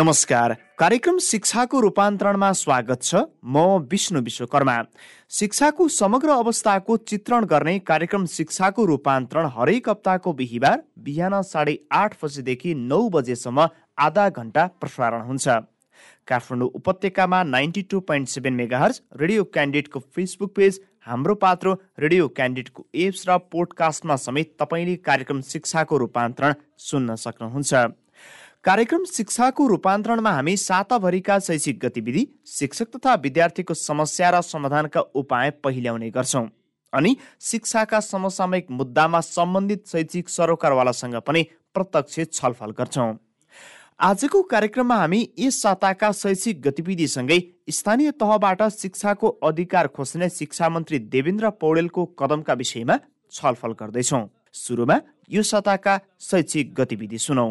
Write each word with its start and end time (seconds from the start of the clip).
नमस्कार। 0.00 0.52
कार्यक्रम 0.78 1.16
शिक्षाको 1.18 1.80
रूपान्तरणमा 1.80 2.50
स्वागत 2.52 3.02
छ 3.02 3.16
म 3.44 3.64
विष्णु 3.90 4.20
विश्वकर्मा। 4.20 4.76
शिक्षाको 5.30 5.88
समग्र 5.90 6.30
अवस्थाको 6.32 6.96
चित्रण 7.10 7.44
गर्ने 7.44 7.78
कार्यक्रम 7.80 8.24
शिक्षाको 8.34 8.84
रूपान्तरण 8.86 9.48
हरेक 9.56 9.88
हप्ताको 9.88 10.32
बिहिबार 10.32 10.82
बिहान 11.04 11.40
साढे 11.42 11.76
आठ 11.92 12.16
बजेदेखि 12.24 12.74
नौ 12.86 13.02
बजेसम्म 13.10 13.68
आधा 13.98 14.28
घन्टा 14.30 14.66
प्रसारण 14.80 15.26
हुन्छ। 15.26 15.48
काठमाडौँ 16.28 16.70
उपत्यकामा 16.74 17.42
ninety 17.44 17.82
two 17.90 18.00
point 18.02 18.28
seven 18.30 18.54
megahertz 18.56 19.02
radio 19.20 19.44
क्यान्डिडेटको 19.52 20.00
Facebook 20.16 20.54
page 20.56 20.80
Hamro 21.06 21.34
Patro 21.36 21.72
radio 22.00 22.28
क्यान्डिडेटको 22.30 22.86
apps 22.96 23.28
र 23.28 23.36
पोडकास्टमा 23.52 24.16
समेत 24.18 24.56
तपाईँले 24.60 24.96
कार्यक्रम 25.04 25.40
शिक्षाको 25.46 25.96
रूपान्तरण 25.98 26.54
सुन्न 26.88 27.14
सक्नुहुन्छ। 27.20 27.88
कार्यक्रम 28.64 29.04
शिक्षाको 29.06 29.66
रूपान्तरणमा 29.66 30.30
हामी 30.30 30.56
साताभरिका 30.56 31.38
शैक्षिक 31.38 31.78
गतिविधि 31.82 32.26
शिक्षक 32.46 32.88
तथा 32.96 33.14
विद्यार्थीको 33.16 33.74
समस्या 33.74 34.30
र 34.30 34.40
समाधानका 34.42 35.00
उपाय 35.00 35.50
पहिल्याउने 35.64 36.10
गर्छौँ। 36.10 36.44
अनि 36.92 37.16
शिक्षाका 37.40 38.00
समसामयिक 38.00 38.66
मुद्दामा 38.70 39.20
सम्बन्धित 39.20 39.86
शैक्षिक 39.88 40.28
सरोकारवालासँग 40.28 41.16
पनि 41.26 41.42
प्रत्यक्ष 41.74 42.18
छलफल 42.32 42.70
गर्छौँ। 42.78 43.14
आजको 44.00 44.42
कार्यक्रममा 44.42 44.96
हामी 44.96 45.22
यस 45.38 45.62
साताका 45.62 46.12
शैक्षिक 46.12 46.60
गतिविधिसँगै 46.60 47.40
स्थानीय 47.70 48.10
तहबाट 48.20 48.62
शिक्षाको 48.74 49.28
अधिकार 49.42 49.86
खोज्ने 49.88 50.28
शिक्षा 50.28 50.68
मन्त्री 50.68 50.98
देवेन्द्र 51.08 51.50
पौडेलको 51.56 52.04
कदमका 52.20 52.54
विषयमा 52.60 52.98
छलफल 53.32 53.72
गर्दैछौँ। 53.80 54.24
सुरुमा 54.54 55.00
यो 55.30 55.42
साताका 55.44 55.98
शैक्षिक 56.20 56.74
गतिविधि 56.74 57.18
सुनौँ। 57.18 57.50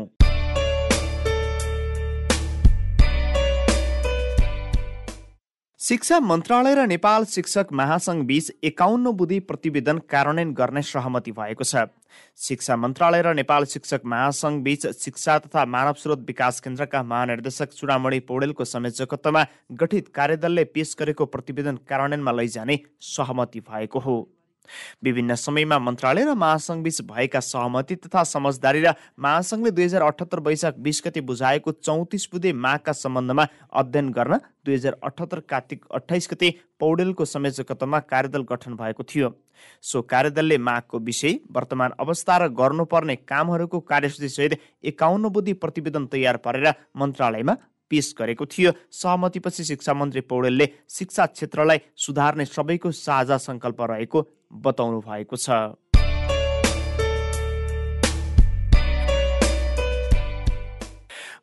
शिक्षा 5.90 6.20
मन्त्रालय 6.20 6.76
र 6.76 6.86
नेपाल 6.86 7.23
शिक्षक 7.26 7.68
महासङ्घ 7.73 8.22
बीच 8.26 8.52
एकाउन्न 8.64 9.12
बुधि 9.18 9.40
प्रतिवेदन 9.50 9.98
कार्यान्वयन 10.06 10.52
गर्ने 10.54 10.82
सहमति 10.82 11.32
भएको 11.32 11.64
छ। 11.64 11.86
शिक्षा 12.38 12.76
मन्त्रालय 12.76 13.22
र 13.22 13.34
नेपाल 13.34 13.66
शिक्षक 13.66 14.02
महासङ्घ 14.06 14.62
बीच 14.64 14.86
शिक्षा 15.00 15.38
तथा 15.40 15.66
मानव 15.66 15.94
स्रोत 15.98 16.26
विकास 16.28 16.60
केन्द्रका 16.62 17.04
महानिर्देशक 17.04 17.73
चुडामणि 17.73 18.20
पौडेलको 18.30 18.66
संयोजकत्वमा 18.66 19.45
गठित 19.82 20.14
कार्यदलले 20.14 20.64
पेश 20.78 20.95
गरेको 21.00 21.26
प्रतिवेदन 21.26 21.82
कार्यान्वयनमा 21.90 22.32
लैजाने 22.32 22.80
सहमति 23.10 23.60
भएको 23.62 24.00
हो। 24.00 24.17
विभिन्न 25.03 25.36
समयमा 25.38 25.80
मन्त्रालय 25.80 26.25
र 26.25 26.34
महासङ्घबीच 26.36 27.02
भएका 27.06 27.39
सहमति 27.42 27.95
तथा 27.98 28.23
समझदारी 28.25 28.81
र 28.81 28.94
महासङ्घले 29.20 29.72
दुई 29.72 29.84
हजार 29.84 30.02
अठहत्तर 30.03 30.39
वैशाख 30.42 30.78
बिस 30.80 31.02
गति 31.06 31.22
बुझाएको 31.23 31.72
चौतिस 31.81 32.28
बुधे 32.31 32.53
मागका 32.59 32.92
सम्बन्धमा 32.95 33.48
अध्ययन 33.73 34.09
गर्न 34.11 34.39
दुई 34.66 34.76
हजार 34.76 34.98
अठहत्तर 35.03 35.39
कार्तिक 35.50 35.86
अठाइस 35.95 36.28
गते 36.31 36.53
पौडेलको 36.80 37.26
संयोजकत्वमा 37.26 38.00
कार्यदल 38.06 38.44
गठन 38.50 38.76
भएको 38.76 39.03
थियो। 39.06 39.30
सो 39.84 40.02
कार्यदलले 40.03 40.58
मागको 40.59 41.00
विषय 41.02 41.39
वर्तमान 41.52 41.92
अवस्था 42.00 42.38
र 42.38 42.48
गर्नुपर्ने 42.59 43.16
कामहरूको 43.28 43.80
कार्यसूचीसहित 43.81 44.59
एकाउन्न 44.83 45.30
बुद्धि 45.30 45.54
प्रतिवेदन 45.56 46.06
तयार 46.08 46.38
पारेर 46.38 46.73
मन्त्रालयमा 46.98 47.55
पेश 47.89 48.14
गरेको 48.17 48.45
थियो। 48.45 48.72
सहमतिपछि 48.92 49.64
शिक्षा 49.64 49.94
मन्त्री 49.94 50.22
पौडेलले 50.22 50.70
शिक्षा 50.89 51.26
क्षेत्रलाई 51.27 51.80
सुधार्ने 51.98 52.45
सबैको 52.45 52.92
साझा 52.94 53.38
सङ्कल्प 53.39 53.82
रहेको 53.92 54.27
बताउनु 54.64 55.00
भएको 55.02 55.36
छ। 55.36 55.50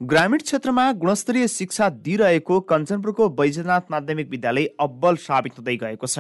ग्रामीण 0.03 0.39
क्षेत्रमा 0.39 0.83
गुणस्तरीय 0.93 1.47
शिक्षा 1.49 1.89
दिइरहेको 2.05 2.61
कञ्चनपुरको 2.69 3.29
बैजनाथ 3.33 3.91
माध्यमिक 3.91 4.29
विद्यालय 4.31 4.67
अब्बल 4.81 5.17
साबित 5.19 5.59
हुँदै 5.59 5.77
गएको 5.77 6.07
छ। 6.07 6.19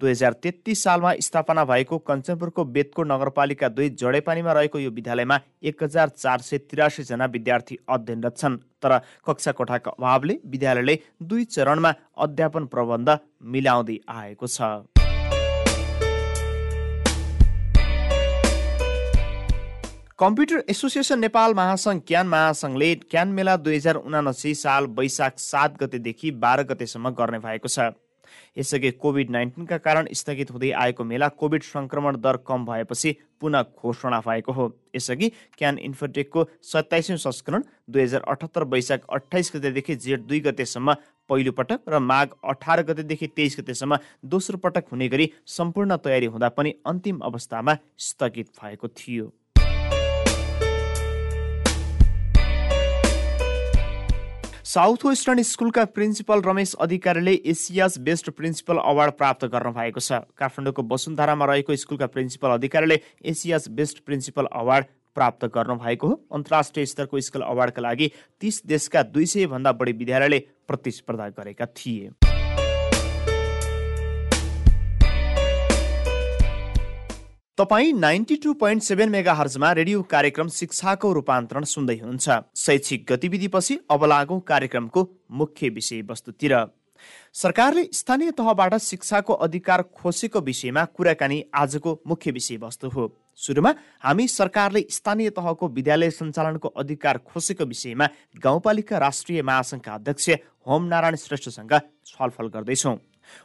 दुई 0.00 0.10
हजार 0.10 0.32
तेत्तिस 0.32 0.82
सालमा 0.84 1.12
स्थापना 1.20 1.64
भएको 1.64 1.96
कञ्चनपुरको 2.00 2.64
बेतको 2.66 3.04
नगरपालिका 3.04 3.68
दुई 3.68 3.88
जडेपानीमा 3.92 4.52
रहेको 4.52 4.78
यो 4.78 4.90
विद्यालयमा 4.90 5.38
एक 5.62 5.82
हजार 5.82 6.08
चार 6.10 6.40
सय 6.40 6.58
तिरासीजना 6.60 7.26
विद्यार्थी 7.26 7.78
अध्ययनरत 7.88 8.36
छन्। 8.38 8.56
तर 8.78 8.98
कक्षा 9.26 9.52
कोठाको 9.52 9.90
अभावले 9.90 10.38
विद्यालयले 10.46 10.98
दुई 11.24 11.44
चरणमा 11.50 11.94
अध्यापन 12.16 12.66
प्रबन्ध 12.66 13.18
मिलाउँदै 13.42 13.98
आएको 14.08 14.46
छ। 14.46 14.62
कम्प्युटर 20.18 20.64
एसोसिएसन 20.70 21.18
नेपाल 21.20 21.54
महासङ्घ 21.54 22.00
क्यान 22.06 22.26
महासङ्घले 22.28 22.94
क्यान 23.10 23.28
मेला 23.34 23.56
दुई 23.58 23.76
हजार 23.76 23.96
उनासी 23.98 24.54
साल 24.56 24.86
वैशाख 24.98 25.38
सात 25.42 25.82
गतेदेखि 25.82 26.30
बाह्र 26.38 26.62
गतेसम्म 26.70 27.10
गर्ने 27.18 27.38
भएको 27.40 27.68
छ। 27.68 27.94
यसअघि 28.58 28.90
कोभिड 28.92 29.30
नाइन्टिनका 29.30 29.78
कारण 29.78 30.08
स्थगित 30.12 30.50
हुँदै 30.50 30.70
आएको 30.72 31.04
मेला 31.04 31.28
कोभिड 31.38 31.62
सङ्क्रमण 31.64 32.16
दर 32.20 32.36
कम 32.46 32.64
भएपछि 32.66 33.16
पुनः 33.40 33.62
घोषणा 33.82 34.20
भएको 34.20 34.52
हो। 34.52 34.72
यसअघि 34.96 35.28
क्यान 35.58 35.78
इन्फोटेकको 35.78 36.44
सत्ताइसौँ 36.62 37.16
संस्करण 37.16 37.62
दुई 37.90 38.02
हजार 38.02 38.22
अठहत्तर 38.28 38.64
वैशाख 38.64 39.06
अठाइस 39.10 39.52
गतेदेखि 39.54 39.96
जेठ 39.96 40.20
दुई 40.20 40.40
गतेसम्म 40.40 40.94
पहिलो 41.30 41.52
पटक 41.52 41.88
र 41.88 41.98
माघ 42.00 42.28
अठार 42.44 42.82
गतेदेखि 42.82 43.26
तेइस 43.36 43.56
गतेसम्म 43.60 43.98
दोस्रो 44.26 44.58
पटक 44.58 44.84
हुने 44.92 45.08
गरी 45.08 45.30
सम्पूर्ण 45.46 45.96
तयारी 46.04 46.26
हुँदा 46.26 46.48
पनि 46.48 46.74
अन्तिम 46.86 47.18
अवस्थामा 47.20 47.76
स्थगित 47.98 48.48
भएको 48.62 48.88
थियो। 48.90 49.32
साउथ 54.68 55.04
वेस्टर्न 55.06 55.42
स्कुलका 55.42 55.84
प्रिन्सिपल 55.88 56.40
रमेश 56.42 56.74
अधिकारीले 56.80 57.32
एसियाज 57.46 57.96
बेस्ट 58.04 58.28
प्रिन्सिपल 58.30 58.76
अवार्ड 58.82 59.12
प्राप्त 59.14 59.44
गर्नु 59.54 59.72
भएको 59.72 60.00
छ। 60.00 60.18
काठमाडौँको 60.36 60.82
वसुन्धरामा 60.90 61.44
रहेको 61.44 61.76
स्कुलका 61.78 62.06
प्रिन्सिपल 62.12 62.50
अधिकारीले 62.50 63.00
एसियाज 63.32 63.68
बेस्ट 63.72 64.04
प्रिन्सिपल 64.04 64.52
अवार्ड 64.52 64.92
प्राप्त 65.16 65.44
गर्नु 65.56 65.76
भएको 65.80 66.08
हो। 66.08 66.20
अन्तर्राष्ट्रिय 66.34 66.86
स्तरको 66.86 67.20
स्कुल 67.20 67.48
अवार्डका 67.48 67.82
लागि 67.82 68.12
तीस 68.40 68.62
देशका 68.68 69.02
दुई 69.08 69.26
सय 69.26 69.46
भन्दा 69.48 69.72
बढी 69.72 69.92
विद्यालयले 69.94 70.46
प्रतिस्पर्धा 70.68 71.28
गरेका 71.32 71.66
थिए। 71.72 72.27
तपाईँ 77.58 77.92
ninety 77.92 78.36
two 78.36 78.52
point 78.54 78.82
seven 78.82 79.08
mega 79.10 79.32
हर्जमा 79.34 79.70
radio 79.72 80.02
कार्यक्रम 80.10 80.48
शिक्षाको 80.48 81.12
रूपान्तरण 81.12 81.64
सुन्दै 81.64 81.96
हुनुहुन्छ। 81.96 82.54
शैक्षिक 82.56 83.04
गतिविधिपछि 83.08 83.78
अब 83.90 84.04
लागौँ 84.04 84.38
कार्यक्रमको 84.46 85.02
मुख्य 85.32 85.68
विषयवस्तुतिर। 85.68 86.54
सरकारले 87.34 87.84
स्थानीय 87.92 88.30
तहबाट 88.38 88.76
शिक्षाको 88.80 89.32
अधिकार 89.40 89.82
खोसेको 89.82 90.40
विषयमा 90.40 90.84
कुराकानी 90.86 91.42
आजको 91.52 91.98
मुख्य 92.06 92.30
विषयवस्तु 92.30 92.88
हो। 92.88 93.10
सुरुमा 93.38 93.74
हामी 94.04 94.28
सरकारले 94.28 94.86
स्थानीय 94.90 95.30
तहको 95.34 95.68
विद्यालय 95.70 96.10
सञ्चालनको 96.12 96.68
अधिकार 96.78 97.18
खोसेको 97.26 97.64
विषयमा 97.66 98.08
गाउँपालिका 98.38 98.98
राष्ट्रिय 99.00 99.42
महासङ्घका 99.42 99.94
अध्यक्ष 99.94 100.30
होम 100.66 100.84
नारायण 100.86 101.16
श्रेष्ठसँग 101.18 101.80
छलफल 102.06 102.48
गर्दैछौँ। 102.54 102.98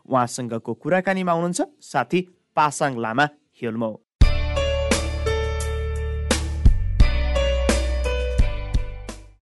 उहाँसँगको 0.05 0.73
कुराकानीमा 0.75 1.31
हुनुहुन्छ 1.31 1.61
साथी 1.83 2.27
पासाङ 2.55 2.99
लामा 3.01 3.27
हिल्मो 3.61 3.91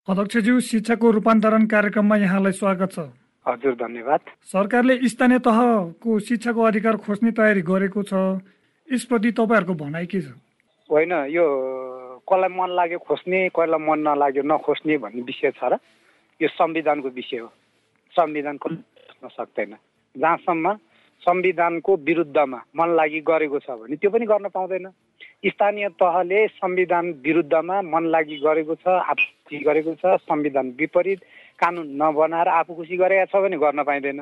अध्यक्षज्यू 0.08 0.60
शिक्षाको 0.62 1.12
रूपान्तरण 1.12 1.66
कार्यक्रममा 1.66 2.16
यहाँलाई 2.18 2.52
स्वागत 2.52 2.92
छ। 2.94 3.00
हजुर 3.46 3.74
धन्यवाद। 3.76 4.20
सरकारले 4.46 4.96
स्थानीय 5.10 5.40
तहको 5.40 6.20
शिक्षाको 6.20 6.62
अधिकार 6.62 6.96
खोज्ने 6.98 7.32
तयारी 7.32 7.62
गरेको 7.62 8.04
छ। 8.04 8.14
यसप्रति 8.90 9.32
तपाईँहरूको 9.32 9.74
भनाइ 9.74 10.06
के 10.06 10.22
छ? 10.22 10.30
होइन 10.90 11.14
यो 11.34 11.46
कसलाई 12.22 12.50
मन 12.54 12.70
लाग्यो 12.78 13.00
खोज्ने 13.02 13.40
कसलाई 13.50 13.82
मन 13.82 14.00
नलाग्यो 14.06 14.44
नखोज्ने 14.46 14.98
भन्ने 15.02 15.22
विषय 15.26 15.52
छ 15.58 15.74
र 15.74 15.82
यो 16.42 16.48
संविधानको 16.54 17.10
विषय 17.10 17.38
हो। 17.42 17.50
संविधान 18.14 18.58
खोज्न 18.62 19.28
सक्दैन। 19.28 19.74
जहाँसम्म 20.16 20.66
संविधानको 21.26 21.96
विरुद्धमा 22.08 22.60
मन 22.78 22.90
लागि 22.96 23.20
गरेको 23.28 23.60
छ 23.60 23.70
भने 23.82 23.96
त्यो 23.96 24.10
पनि 24.10 24.26
गर्न 24.26 24.48
पाउँदैन। 24.50 24.88
स्थानीय 25.46 25.88
तहले 26.00 26.46
संविधान 26.50 27.12
विरुद्धमा 27.26 27.82
मन 27.84 28.06
लागि 28.10 28.38
गरेको 28.44 28.76
छ 28.76 28.88
आफू 28.88 29.60
गरेको 29.66 29.94
छ 29.96 30.16
संविधान 30.22 30.70
विपरीत 30.80 31.20
कानुन 31.60 31.88
नबनाएर 32.02 32.48
आफू 32.50 32.74
खुसी 32.76 32.98
गरेका 32.98 33.26
छ 33.26 33.42
भने 33.44 33.58
गर्न 33.58 33.84
पाइँदैन। 33.84 34.22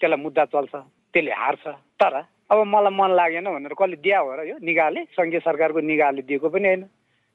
त्यसलाई 0.00 0.22
मुद्दा 0.22 0.44
चल्छ 0.44 0.74
त्यसले 0.74 1.32
हार्छ। 1.32 1.66
तर 2.00 2.14
अब 2.50 2.58
मलाई 2.66 2.94
मन 2.94 3.10
लागेन 3.14 3.46
भनेर 3.46 3.74
कसले 3.78 3.96
दिया 4.02 4.18
हो 4.18 4.34
र 4.34 4.40
यो 4.48 4.56
निगाहले 4.58 5.00
सङ्घीय 5.14 5.40
सरकारको 5.40 5.80
निगाहले 5.80 6.22
दिएको 6.22 6.48
पनि 6.48 6.68
होइन। 6.68 6.82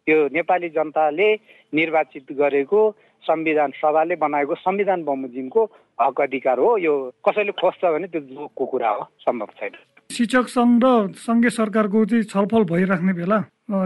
यो 0.07 0.17
नेपाली 0.31 0.69
जनताले 0.69 1.27
निर्वाचित 1.73 2.31
गरेको 2.37 2.79
संविधान 3.23 3.71
सभाले 3.79 4.15
बनाएको 4.15 4.55
संविधान 4.55 5.03
बमोजिमको 5.03 5.63
हक 6.01 6.21
अधिकार 6.21 6.59
हो। 6.59 6.77
यो 6.77 6.93
कसैले 7.23 7.51
खोज्छ 7.55 7.83
भने 7.85 8.07
त्यो 8.07 8.21
जोगको 8.21 8.65
कुरा 8.65 8.89
हो 8.89 9.03
सम्भव 9.23 9.49
छैन। 9.59 9.73
शिक्षक 10.11 10.47
सङ्घ 10.51 10.83
र 10.83 10.87
सङ्घीय 11.17 11.49
सरकारको 11.49 12.05
चाहिँ 12.05 12.23
छलफल 12.29 12.63
भइराख्ने 12.69 13.13
बेला 13.13 13.39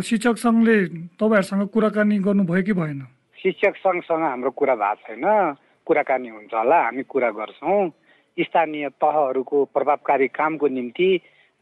शिक्षक 0.03 0.35
सङ्घले 0.37 0.75
तपाईँहरूसँग 1.15 1.67
कुराकानी 1.73 2.17
गर्नुभयो 2.19 2.63
कि 2.63 2.73
भएन? 2.73 2.99
शिक्षक 3.39 3.75
सङ्घसँग 3.79 4.23
हाम्रो 4.23 4.51
कुरा 4.51 4.75
भएको 4.75 5.01
छैन। 5.07 5.25
कुराकानी 5.87 6.29
हुन्छ 6.29 6.53
होला 6.53 6.77
हामी 6.83 7.03
कुरा 7.07 7.29
गर्छौँ। 7.39 7.79
स्थानीय 8.37 8.89
तहहरूको 8.99 9.57
प्रभावकारी 9.75 10.27
कामको 10.27 10.67
निम्ति 10.67 11.09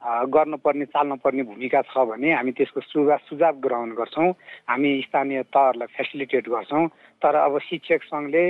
गर्नुपर्ने 0.07 0.85
चाल्नुपर्ने 0.85 1.43
भूमिका 1.43 1.81
छ 1.91 2.05
भने 2.07 2.31
हामी 2.33 2.51
त्यसको 2.57 2.81
सुझाव 2.81 3.17
सुझाव 3.27 3.55
ग्रहण 3.59 3.91
गर्छौँ। 3.99 4.31
हामी 4.69 4.91
स्थानीय 5.03 5.43
तहहरूलाई 5.51 5.93
फेसिलिटेट 5.97 6.47
गर्छौँ। 6.49 6.87
तर 7.21 7.35
अब 7.35 7.59
शिक्षक 7.67 8.03
सङ्घले 8.07 8.43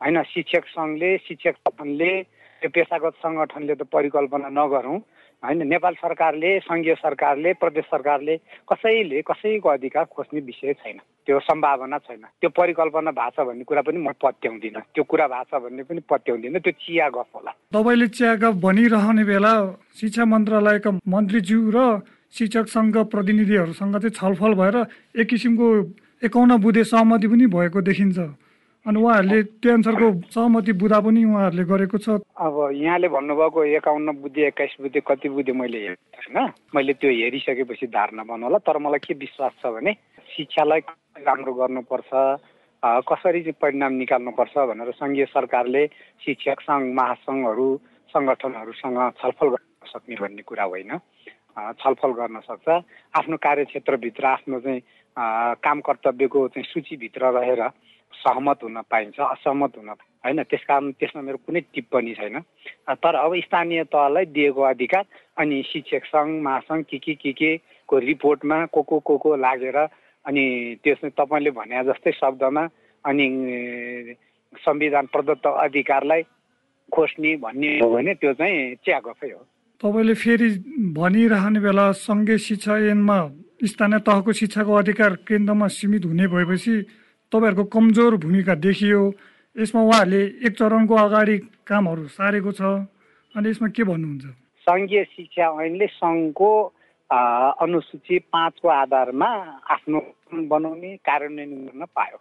होइन 0.00 0.22
शिक्षक 0.34 0.64
सङ्घले 0.74 1.16
शिक्षक 1.26 1.56
सङ्घले 1.70 2.12
त्यो 2.62 2.70
पेसागत 2.74 3.14
सङ्गठनले 3.22 3.74
त 3.74 3.82
परिकल्पना 3.94 4.48
नगरौँ। 4.58 4.98
होइन 5.42 5.66
नेपाल 5.68 5.94
सरकारले 6.02 6.50
सङ्घीय 6.66 6.94
सरकारले 6.98 7.52
प्रदेश 7.62 7.84
सरकारले 7.84 8.36
कसैले 8.72 9.22
कसैको 9.22 9.68
अधिकार 9.68 10.04
खोज्ने 10.10 10.40
विषय 10.40 10.72
छैन। 10.82 10.98
त्यो 11.26 11.38
सम्भावना 11.40 11.98
छैन। 11.98 12.24
त्यो 12.40 12.50
परिकल्पना 12.52 13.10
भएको 13.10 13.30
छ 13.32 13.46
भन्ने 13.48 13.64
कुरा 13.64 13.82
पनि 13.82 13.98
म 13.98 14.12
पत्याउँदिनँ। 14.20 14.82
त्यो 14.94 15.04
कुरा 15.04 15.26
भएको 15.26 15.44
छ 15.50 15.62
भन्ने 15.64 15.82
पनि 15.88 16.00
पत्याउँदिनँ। 16.04 16.60
त्यो 16.60 16.72
चिया 16.84 17.08
गफ 17.08 17.28
होला। 17.34 17.52
तपाईँले 17.72 18.06
चिया 18.12 18.34
गफ 18.42 18.54
भनिरहने 18.60 19.24
बेला 19.24 19.52
शिक्षा 19.96 20.24
मन्त्रालयका 20.24 20.90
मन्त्रीज्यू 21.00 21.60
र 21.72 21.78
शिक्षक 22.34 22.66
सङ्घ 22.68 22.96
प्रतिनिधिहरूसँग 23.08 23.96
चाहिँ 23.96 24.14
छलफल 24.14 24.52
भएर 24.60 24.76
एक 25.22 25.26
किसिमको 25.28 25.66
एकाउन्न 26.24 26.56
बुधे 26.60 26.84
सहमति 26.84 27.26
पनि 27.28 27.46
भएको 27.46 27.80
देखिन्छ। 27.80 28.18
अनि 28.86 29.00
उहाँहरूले 29.00 29.42
त्यो 29.64 29.72
अनुसारको 29.72 30.08
सहमति 30.28 30.72
बुधा 30.76 30.98
पनि 31.00 31.24
उहाँहरूले 31.24 31.64
गरेको 31.64 31.98
छ। 32.04 32.20
अब 32.20 32.54
यहाँले 32.76 33.08
भन्नुभएको 33.08 33.64
एकाउन्न 33.80 34.12
बुद्धि 34.20 34.42
एक्काइस 34.52 34.76
बुद्धि 34.80 35.00
कति 35.08 35.28
बुद्धि 35.32 35.52
मैले 35.56 35.78
हेरेको 35.78 36.20
छैन 36.20 36.52
मैले 36.74 36.92
त्यो 37.00 37.10
हेरिसकेपछि 37.10 37.86
धारणा 37.88 38.22
बनाउला। 38.28 38.58
तर 38.60 38.76
मलाई 38.76 39.00
के 39.00 39.14
विश्वास 39.14 39.52
छ 39.62 39.72
भने 39.72 39.92
शिक्षालाई 40.36 40.80
राम्रो 41.16 41.52
गर्नुपर्छ 41.54 42.10
कसरी 43.08 43.40
चाहिँ 43.42 43.58
परिणाम 43.62 43.92
निकाल्नुपर्छ 44.02 44.54
भनेर 44.70 44.90
सङ्घीय 44.98 45.24
सरकारले 45.30 45.86
शिक्षक 46.24 46.60
सङ्घ 46.60 46.84
महासङ्घहरू 46.94 47.68
सङ्गठनहरूसँग 48.14 48.98
छलफल 49.20 49.48
गर्न 49.54 49.88
सक्ने 49.92 50.16
भन्ने 50.20 50.42
कुरा 50.42 50.64
होइन। 50.64 50.98
छलफल 51.80 52.12
गर्न 52.18 52.40
सक्छ। 52.50 52.68
आफ्नो 53.14 53.36
कार्यक्षेत्रभित्र 53.46 54.24
आफ्नो 54.26 54.60
चाहिँ 54.60 54.80
काम 55.62 55.80
कर्तव्यको 55.86 56.46
चाहिँ 56.48 56.66
सूचीभित्र 56.66 57.30
रहेर 57.38 57.62
सहमत 58.12 58.62
हुन 58.62 58.80
पाइन्छ 58.90 59.20
असहमत 59.20 59.76
हुन 59.78 59.88
होइन? 59.88 60.42
त्यस 60.42 60.64
कारण 60.68 60.90
त्यसमा 60.98 61.22
मेरो 61.22 61.38
कुनै 61.46 61.60
टिप्पणी 61.72 62.14
छैन। 62.14 62.38
तर 62.90 63.14
अब 63.14 63.34
स्थानीय 63.46 63.82
तहलाई 63.86 64.24
दिएको 64.34 64.62
अधिकार 64.74 65.04
अनि 65.38 65.62
शिक्षक 65.72 66.04
सङ्घ 66.10 66.42
महासङ्घ 66.42 66.84
के 66.90 66.98
के 66.98 67.14
के 67.14 67.32
के 67.32 67.56
को 67.88 67.98
रिपोर्टमा 67.98 68.64
को 68.66 68.82
को 68.82 68.98
को 68.98 69.16
को 69.18 69.36
लागेर 69.36 69.78
अनि 70.26 70.44
त्यसमा 70.84 71.08
तपाईँले 71.20 71.50
भने 71.50 71.84
जस्तै 71.84 72.12
शब्दमा 72.20 72.64
अनि 73.04 73.26
संविधान 74.64 75.06
प्रदत्त 75.12 75.46
अधिकारलाई 75.46 76.22
खोज्ने 76.92 77.36
भन्ने 77.44 77.70
हो 77.78 77.88
भने 77.90 78.14
त्यो 78.14 78.32
चाहिँ 78.38 78.74
चिया 78.84 78.98
गफै 79.04 79.30
हो। 79.30 79.42
तपाईँले 79.82 80.14
फेरि 80.14 80.48
भनिरहने 80.96 81.60
बेला 81.60 81.86
सङ्घीय 81.92 82.38
शिक्षा 82.38 82.74
ऐनमा 82.92 83.18
स्थानीय 83.64 83.98
तहको 84.06 84.32
शिक्षाको 84.32 84.72
अधिकार 84.72 85.12
केन्द्रमा 85.28 85.66
सीमित 85.68 86.04
हुने 86.04 86.26
भएपछि 86.32 86.74
तपाईँहरूको 87.32 87.64
कमजोर 87.74 88.16
भूमिका 88.24 88.54
देखियो। 88.64 89.02
यसमा 89.56 89.80
उहाँहरूले 89.82 90.22
एक 90.46 90.52
चरणको 90.58 90.94
अगाडि 90.94 91.36
कामहरू 91.68 92.04
सारेको 92.16 92.52
छ। 92.52 92.62
अनि 93.34 93.48
यसमा 93.50 93.68
के 93.74 93.82
भन्नुहुन्छ? 93.84 94.24
सङ्घीय 94.66 95.04
शिक्षा 95.04 95.46
ऐनले 95.64 95.86
सङ्घको 95.86 96.50
अनुसूची 97.10 98.18
पाँचको 98.32 98.68
आधारमा 98.68 99.28
आफ्नो 99.70 100.00
बनाउने 100.48 100.96
कार्यान्वयन 100.96 101.52
गर्न 101.66 101.84
पायो। 101.84 102.18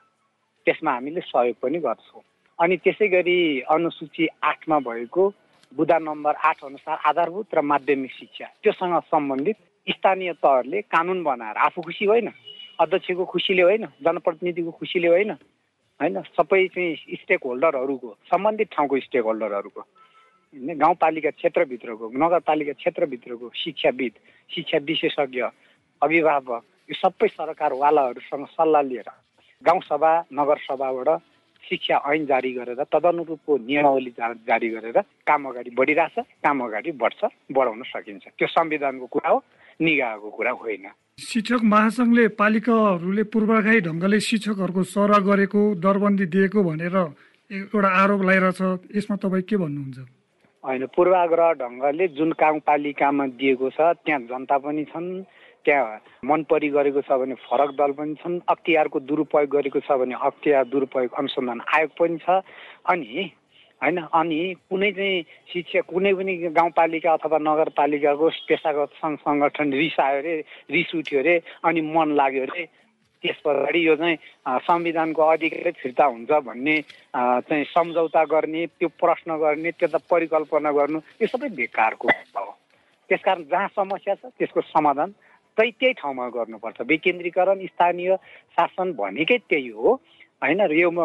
त्यसमा 0.68 0.92
हामीले 0.92 1.22
सहयोग 1.22 1.56
पनि 1.62 1.80
गर्छौँ। 1.80 2.22
अनि 2.60 2.76
त्यसै 2.78 3.08
गरी 3.08 3.62
अनुसूची 3.70 4.28
आठमा 4.42 4.80
भएको 4.80 5.24
बुधा 5.72 5.98
नम्बर 6.00 6.34
आठ 6.44 6.64
अनुसार 6.64 6.98
आधारभूत 7.06 7.56
र 7.56 7.62
माध्यमिक 7.62 8.12
शिक्षा 8.12 8.46
त्योसँग 8.64 9.00
सम्बन्धित 9.00 9.58
स्थानीय 9.88 10.32
तहहरूले 10.34 10.82
कानुन 10.82 11.24
बनाएर 11.24 11.58
आफू 11.58 11.82
खुसी 11.82 12.06
होइन 12.06 12.30
अध्यक्षको 12.80 13.26
खुसीले 13.26 13.62
होइन 13.62 13.86
जनप्रतिनिधिको 14.06 14.72
खुसीले 14.72 15.08
होइन 15.08 15.32
होइन 16.00 16.22
सबै 16.38 16.68
चाहिँ 16.68 16.96
स्टेक 17.16 17.44
होल्डरहरूको 17.46 18.16
सम्बन्धित 18.26 18.68
ठाउँको 18.72 19.00
स्टेक 19.00 19.24
होल्डरहरूको 19.24 19.82
गाउँपालिका 20.54 21.30
क्षेत्रभित्रको 21.32 22.06
नगरपालिका 22.16 22.74
क्षेत्रभित्रको 22.74 23.52
शिक्षाविद 23.56 24.14
शिक्षा 24.50 24.78
विशेषज्ञ 24.86 25.42
अभिभावक 26.02 26.64
यो 26.90 26.96
सबै 26.96 27.28
सरकारवालाहरूसँग 27.30 28.46
सल्लाह 28.54 28.82
लिएर 28.84 29.10
गाउँसभा 29.66 30.12
नगरसभाबाट 30.34 31.10
शिक्षा 31.64 31.98
ऐन 32.06 32.26
जारी 32.28 32.52
गरेर 32.54 32.84
तदनुरूपको 32.92 33.58
नियमावली 33.58 34.12
जारी 34.20 34.70
गरेर 34.70 34.98
काम 35.28 35.48
अगाडि 35.50 35.70
बढिरहेछ 35.80 36.26
काम 36.44 36.64
अगाडि 36.64 36.92
बढ्छ 37.02 37.22
बढाउन 37.56 37.82
सकिन्छ। 37.88 38.24
त्यो 38.38 38.48
संविधानको 38.48 39.06
कुरा 39.08 39.30
हो 39.32 39.38
निगाहको 39.80 40.30
कुरा 40.30 40.52
होइन। 40.60 40.86
शिक्षक 41.24 41.62
महासङ्घले 41.64 42.28
पालिकाहरूले 42.36 43.24
पूर्वाघाई 43.34 43.80
ढङ्गले 43.88 44.20
शिक्षकहरूको 44.20 44.84
सरह 44.92 45.20
गरेको 45.24 45.62
दरबन्दी 45.80 46.26
दिएको 46.36 46.60
भनेर 46.64 46.98
एउटा 47.50 47.90
आरोप 48.04 48.22
लगाइरहेछ 48.22 48.60
यसमा 48.98 49.16
तपाईँ 49.24 49.48
के 49.48 49.56
भन्नुहुन्छ? 49.64 50.23
होइन 50.64 50.86
पूर्वाग्रह 50.88 51.52
ढङ्गले 51.56 52.08
जुन 52.14 52.30
गाउँपालिकामा 52.38 53.26
दिएको 53.36 53.70
छ 53.72 53.92
त्यहाँ 54.00 54.20
जनता 54.26 54.58
पनि 54.60 54.84
छन् 54.86 55.10
त्यहाँ 55.66 56.00
मन 56.24 56.44
परि 56.46 56.70
गरेको 56.72 57.02
छ 57.02 57.18
भने 57.18 57.36
फरक 57.42 57.72
दल 57.76 57.92
पनि 57.94 58.16
छन् 58.16 58.40
अख्तियारको 58.48 59.00
दुरुपयोग 59.02 59.50
गरेको 59.52 59.80
छ 59.82 59.98
भने 59.98 60.16
अख्तियार 60.24 60.66
दुरुपयोग 60.68 61.14
अनुसन्धान 61.14 61.62
आयोग 61.70 61.92
पनि 61.96 62.18
छ 62.20 62.40
अनि 62.88 63.32
होइन 63.82 63.98
अनि 64.14 64.40
कुनै 64.66 64.92
चाहिँ 64.94 65.24
शिक्षा 65.50 65.82
कुनै 65.86 66.14
पनि 66.14 66.36
गाउँपालिका 66.54 67.14
अथवा 67.14 67.38
नगरपालिकाको 67.42 68.30
पेसागत 68.48 68.96
सङ्घ 68.98 69.18
सङ्गठन 69.20 69.74
रिस 69.74 70.00
आयो 70.00 70.20
अरे 70.20 70.36
रिस 70.72 70.96
उठ्यो 70.96 71.20
अरे 71.20 71.36
अनि 71.64 71.82
मन 71.90 72.16
लाग्यो 72.16 72.44
अरे 72.46 72.64
त्यस 73.24 73.38
पछाडि 73.40 73.80
यो 73.88 73.96
चाहिँ 73.96 74.18
संविधानको 74.68 75.22
अधिकारै 75.24 75.72
फिर्ता 75.80 76.06
हुन्छ 76.06 76.32
भन्ने 76.44 76.76
चाहिँ 77.16 77.64
सम्झौता 77.72 78.24
गर्ने 78.28 78.66
त्यो 78.76 78.88
प्रश्न 79.00 79.38
गर्ने 79.40 79.72
त्यो 79.80 79.88
त 79.88 80.04
परिकल्पना 80.12 80.72
गर्नु 80.72 81.00
यो 81.22 81.28
सबै 81.32 81.50
बेकारको 81.56 82.08
हो। 82.36 82.52
त्यसकारण 83.10 83.44
जहाँ 83.48 83.68
समस्या 83.76 84.16
छ 84.16 84.26
त्यसको 84.36 84.62
समाधान 84.62 85.10
त्यही 85.58 85.72
त्यही 85.72 85.94
ठाउँमा 86.02 86.28
गर्नुपर्छ। 86.36 86.82
विकेन्द्रीकरण 86.84 87.66
स्थानीय 87.72 88.16
शासन 88.58 88.92
भनेकै 89.00 89.38
त्यही 89.50 89.70
हो 89.72 89.92
होइन? 90.44 90.60
र 90.60 90.74
यो 90.76 90.92
म 90.92 91.00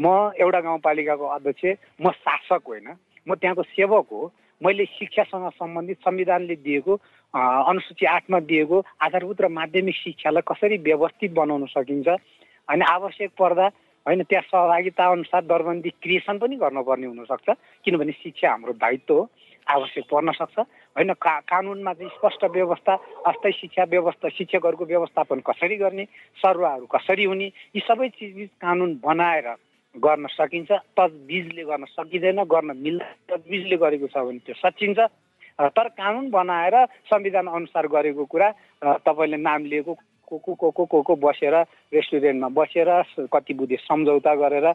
म 0.00 0.32
एउटा 0.32 0.60
गाउँपालिकाको 0.60 1.26
अध्यक्ष 1.36 1.64
म 2.00 2.10
शासक 2.24 2.62
होइन 2.64 2.88
म 3.26 3.34
त्यहाँको 3.36 3.62
सेवक 3.76 4.06
हो। 4.08 4.32
मैले 4.60 4.84
शिक्षासँग 4.84 5.48
सम्बन्धित 5.56 5.98
संविधानले 6.04 6.54
दिएको 6.64 6.94
अनुसूची 7.34 8.06
आठमा 8.06 8.38
दिएको 8.42 8.78
आधारभूत 9.00 9.40
र 9.40 9.48
माध्यमिक 9.50 9.94
शिक्षालाई 9.96 10.42
कसरी 10.46 10.76
व्यवस्थित 10.82 11.30
बनाउन 11.32 11.66
सकिन्छ 11.70 12.08
अनि 12.68 12.84
आवश्यक 12.88 13.30
पर्दा 13.38 13.66
होइन 14.06 14.22
त्यहाँ 14.22 14.42
सहभागिता 14.42 15.04
अनुसार 15.12 15.42
दरबन्दी 15.44 15.90
क्रिएसन 16.02 16.38
पनि 16.38 16.56
गर्नुपर्ने 16.56 17.06
हुनसक्छ 17.06 17.48
किनभने 17.84 18.12
शिक्षा 18.12 18.50
हाम्रो 18.50 18.72
दायित्व 18.74 19.14
हो 19.14 19.28
आवश्यक 19.66 20.04
पर्न 20.10 20.32
सक्छ। 20.32 20.58
होइन 20.96 21.12
का 21.14 21.38
कानुनमा 21.46 21.92
चाहिँ 21.92 22.10
स्पष्ट 22.10 22.44
व्यवस्था 22.50 22.94
अस्थायी 23.28 23.52
शिक्षा 23.52 23.84
व्यवस्था 23.84 24.28
शिक्षकहरूको 24.28 24.84
व्यवस्थापन 24.84 25.40
कसरी 25.46 25.76
गर्ने 25.76 26.04
सरुवाहरू 26.42 26.86
कसरी 26.86 27.24
हुने 27.24 27.46
यी 27.76 27.80
सबै 27.80 28.08
चिज 28.18 28.48
कानुन 28.58 28.98
बनाएर 29.04 29.48
गर्न 29.94 30.26
सकिन्छ 30.30 30.70
तजबिजले 30.98 31.62
गर्न 31.62 31.84
सकिँदैन 31.94 32.42
गर्न 32.50 32.70
मिल्दैन 32.76 33.14
तजबिजले 33.28 33.76
गरेको 33.76 34.06
छ 34.06 34.16
भने 34.18 34.42
त्यो 34.42 34.54
सचिन्छ। 34.58 34.98
तर 35.60 35.88
कानुन 35.90 36.30
बनाएर 36.30 36.74
संविधान 37.06 37.46
अनुसार 37.48 37.86
गरेको 37.86 38.24
कुरा 38.24 38.48
तपाईँले 39.04 39.36
नाम 39.36 39.64
लिएको 39.64 39.94
को 40.28 40.38
को 40.38 40.54
को 40.54 40.70
को 40.70 40.84
को 40.86 41.02
को 41.02 41.16
बसेर 41.16 41.54
रेस्टुरेन्टमा 41.92 42.48
बसेर 42.48 42.88
कति 43.28 43.54
बुधे 43.54 43.76
सम्झौता 43.76 44.34
गरेर 44.34 44.66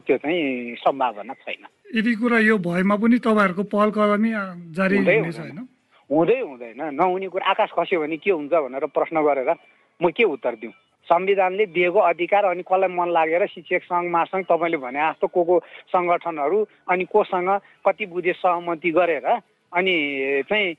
त्यो 0.00 0.16
चाहिँ 0.16 0.74
सम्भावना 0.80 1.34
छैन। 1.34 1.66
यदि 1.94 2.14
कुरा 2.14 2.38
यो 2.38 2.58
भएमा 2.58 2.96
पनि 2.96 3.18
तपाईँहरूको 3.18 3.62
पहल 3.74 3.90
कदमी 3.90 4.30
जारी 4.72 4.96
होइन? 4.96 5.66
हुँदै 6.10 6.40
हुँदैन। 6.40 6.80
नहुने 6.94 7.28
कुरा 7.28 7.50
आकाश 7.50 7.70
खस्यो 7.74 8.00
भने 8.00 8.16
के 8.16 8.30
हुन्छ 8.30 8.52
भनेर 8.54 8.86
प्रश्न 8.94 9.16
गरेर 9.24 9.50
म 10.00 10.10
के 10.10 10.24
उत्तर 10.24 10.54
दिउँ? 10.62 10.72
संविधानले 11.08 11.64
दिएको 11.68 12.00
अधिकार 12.00 12.44
अनि 12.44 12.62
कसलाई 12.62 12.88
मन 12.88 13.08
लागेर 13.12 13.46
शिक्षक 13.46 13.82
सङ्घ 13.84 14.08
महासङ्घ 14.08 14.44
तपाईँले 14.48 14.76
भने 14.80 15.00
जस्तो 15.00 15.26
को 15.26 15.42
को 15.44 15.58
सङ्गठनहरू 15.92 16.58
अनि 16.88 17.04
कोसँग 17.12 17.50
कति 17.84 18.06
बुझे 18.06 18.32
सहमति 18.32 18.90
गरेर 18.90 19.26
अनि 19.74 19.96
चाहिँ 20.48 20.74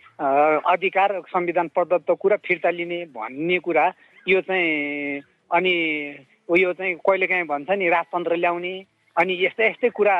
अधिकार 0.71 1.19
संविधान 1.27 1.67
प्रदत्त 1.75 2.11
कुरा 2.19 2.37
फिर्ता 2.45 2.69
लिने 2.69 2.99
भन्ने 3.11 3.59
कुरा 3.59 3.85
यो 4.27 4.41
चाहिँ 4.41 5.21
अनि 5.51 5.75
उयो 6.49 6.73
चाहिँ 6.73 6.95
कहिलेकाहीँ 7.05 7.45
भन्छ 7.47 7.69
नि 7.71 7.89
राजतन्त्र 7.89 8.35
ल्याउने 8.35 8.75
अनि 9.15 9.33
यस्तै 9.45 9.69
यस्तै 9.69 9.89
कुरा 9.89 10.15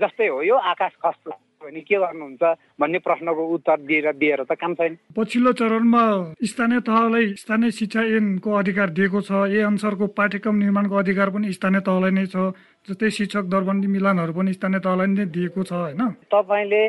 जस्तै 0.00 0.26
हो 0.28 0.42
यो 0.42 0.56
आकाश 0.72 0.92
खस्दो 1.04 1.32
भने 1.62 1.80
के 1.80 1.96
गर्नुहुन्छ 1.98 2.42
भन्ने 2.80 2.98
प्रश्नको 3.02 3.42
उत्तर 3.54 3.80
दिएर 3.88 4.12
दिएर 4.12 4.42
त 4.44 4.54
काम 4.60 4.74
छैन। 4.78 4.96
पछिल्लो 5.16 5.52
चरणमा 5.58 6.02
स्थानीय 6.44 6.80
तहलाई 6.86 7.34
स्थानीय 7.42 7.70
शिक्षा 7.78 8.02
ऐनको 8.16 8.50
अधिकार 8.52 8.90
दिएको 8.92 9.20
छ 9.20 9.48
ए 9.50 9.60
अनुसारको 9.66 10.06
पाठ्यक्रम 10.14 10.56
निर्माणको 10.62 10.94
अधिकार 10.94 11.30
पनि 11.34 11.52
स्थानीय 11.52 11.80
तहलाई 11.88 12.12
नै 12.12 12.26
छ 12.28 12.52
जस्तै 12.88 13.10
शिक्षक 13.18 13.44
दरबन्दी 13.50 13.88
मिलानहरू 13.88 14.32
पनि 14.36 14.52
स्थानीय 14.52 14.80
तहलाई 14.84 15.06
नै 15.16 15.26
दिएको 15.32 15.62
छ 15.64 15.72
होइन? 15.72 16.02
तपाईँले 16.30 16.82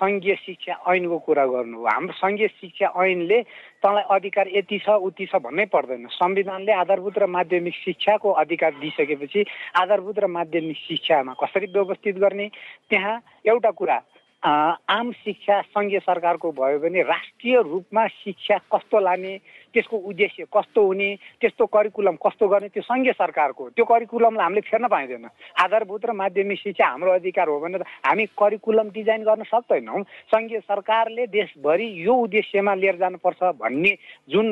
सङ्घीय 0.00 0.34
शिक्षा 0.34 0.74
ऐनको 0.88 1.18
कुरा 1.26 1.44
गर्नु 1.46 1.78
हो 1.78 1.86
हाम्रो 1.86 2.12
सङ्घीय 2.16 2.48
शिक्षा 2.48 2.86
ऐनले 3.04 3.40
तँलाई 3.84 4.04
अधिकार 4.16 4.48
यति 4.56 4.78
छ 4.84 4.96
उति 5.04 5.26
छ 5.26 5.36
भन्नै 5.44 5.64
पर्दैन। 5.68 6.06
संविधानले 6.16 6.72
आधारभूत 6.72 7.18
र 7.18 7.26
माध्यमिक 7.28 7.74
शिक्षाको 7.74 8.30
अधिकार 8.42 8.72
दिइसकेपछि 8.80 9.44
आधारभूत 9.82 10.18
र 10.18 10.26
माध्यमिक 10.32 10.76
शिक्षामा 10.88 11.32
कसरी 11.42 11.66
व्यवस्थित 11.76 12.16
गर्ने? 12.24 12.48
त्यहाँ 12.88 13.20
एउटा 13.46 13.70
कुरा 13.70 13.98
आम 14.42 15.12
शिक्षा 15.22 15.60
सङ्घीय 15.70 15.98
सरकारको 16.02 16.50
भयो 16.52 16.78
भने 16.82 17.02
राष्ट्रिय 17.06 17.60
रूपमा 17.62 18.06
शिक्षा 18.24 18.56
कस्तो 18.72 18.98
लाने? 18.98 19.38
त्यसको 19.72 19.96
उद्देश्य 19.96 20.44
कस्तो 20.52 20.80
हुने 20.86 21.08
त्यस्तो 21.40 21.66
करिकुलम 21.66 22.16
कस्तो 22.20 22.48
गर्ने 22.48 22.68
त्यो 22.68 22.82
सङ्घीय 22.82 23.12
सरकारको 23.12 23.68
त्यो 23.76 23.84
करिकुलमलाई 23.84 24.44
हामीले 24.44 24.60
फेर्न 24.68 24.86
पाइँदैन। 24.88 25.26
आधारभूत 25.64 26.04
र 26.06 26.12
माध्यमिक 26.12 26.58
शिक्षा 26.58 26.86
हाम्रो 26.86 27.10
अधिकार 27.12 27.48
हो 27.48 27.58
भने 27.60 27.78
हामी 28.04 28.24
करिकुलम 28.36 28.88
डिजाइन 28.92 29.22
गर्न 29.24 29.42
सक्दैनौँ। 29.48 30.02
सङ्घीय 30.32 30.60
सरकारले 30.60 31.26
देशभरि 31.26 31.86
यो 32.04 32.14
उद्देश्यमा 32.14 32.74
लिएर 32.74 32.96
जानुपर्छ 33.02 33.42
भन्ने 33.60 33.92
जुन 34.28 34.46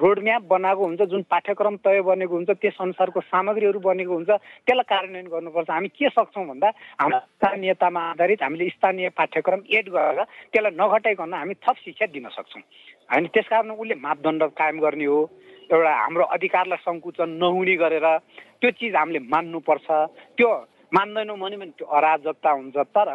रोडम्याप 0.00 0.42
बनाएको 0.48 0.82
हुन्छ 0.84 1.02
जुन 1.12 1.22
पाठ्यक्रम 1.30 1.76
तय 1.84 2.00
बनेको 2.02 2.34
हुन्छ 2.34 2.50
त्यस 2.60 2.76
अनुसारको 2.80 3.20
सामग्रीहरू 3.20 3.80
बनेको 3.80 4.12
हुन्छ 4.12 4.30
त्यसलाई 4.30 4.88
कार्यान्वयन 4.92 5.28
गर्नुपर्छ। 5.32 5.70
हामी 5.70 5.88
के 5.88 6.08
सक्छौँ 6.08 6.46
भन्दा 6.46 6.68
हाम्रो 7.00 7.18
स्थानीयतामा 7.18 8.00
आधारित 8.12 8.42
हामीले 8.42 8.68
स्थानीय 8.76 9.08
पाठ्यक्रम 9.16 9.60
एड 9.70 9.88
गरेर 9.88 10.20
त्यसलाई 10.52 10.76
नघटाइकन 10.76 11.34
हामी 11.34 11.54
थप 11.64 11.76
शिक्षा 11.84 12.06
दिन 12.12 12.28
सक्छौँ। 12.28 12.62
होइन 13.10 13.26
त्यस 13.34 13.46
कारण 13.48 13.70
उसले 13.72 13.94
मापदण्ड 13.98 14.42
कायम 14.54 14.78
गर्ने 14.80 15.04
हो। 15.04 15.20
एउटा 15.70 15.92
हाम्रो 15.94 16.24
अधिकारलाई 16.36 16.80
सङ्कुचन 16.84 17.28
नहुने 17.40 17.74
गरेर 17.76 18.06
त्यो 18.60 18.70
चिज 18.78 18.94
हामीले 18.94 19.20
मान्नुपर्छ। 19.26 19.88
त्यो 20.36 20.48
मान्दैनौँ 20.92 21.38
भने 21.38 21.56
पनि 21.56 21.72
त्यो 21.78 21.86
अराजकता 21.88 22.50
हुन्छ। 22.50 22.76
तर 22.92 23.08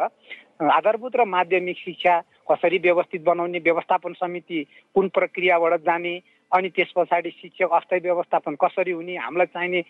आधारभूत 0.58 1.16
र 1.16 1.24
माध्यमिक 1.26 1.76
शिक्षा 1.78 2.14
कसरी 2.50 2.78
व्यवस्थित 2.78 3.22
बनाउने 3.22 3.58
व्यवस्थापन 3.58 4.12
समिति 4.18 4.58
कुन 4.96 5.08
प्रक्रियाबाट 5.14 5.74
जाने 5.86 6.14
अनि 6.52 6.68
त्यस 6.74 6.90
पछाडि 6.96 7.30
शिक्षक 7.30 7.70
अस्थायी 7.70 8.00
व्यवस्थापन 8.02 8.54
कसरी 8.58 8.90
हुने 8.90 9.16
हामीलाई 9.16 9.46
चाहिने 9.54 9.80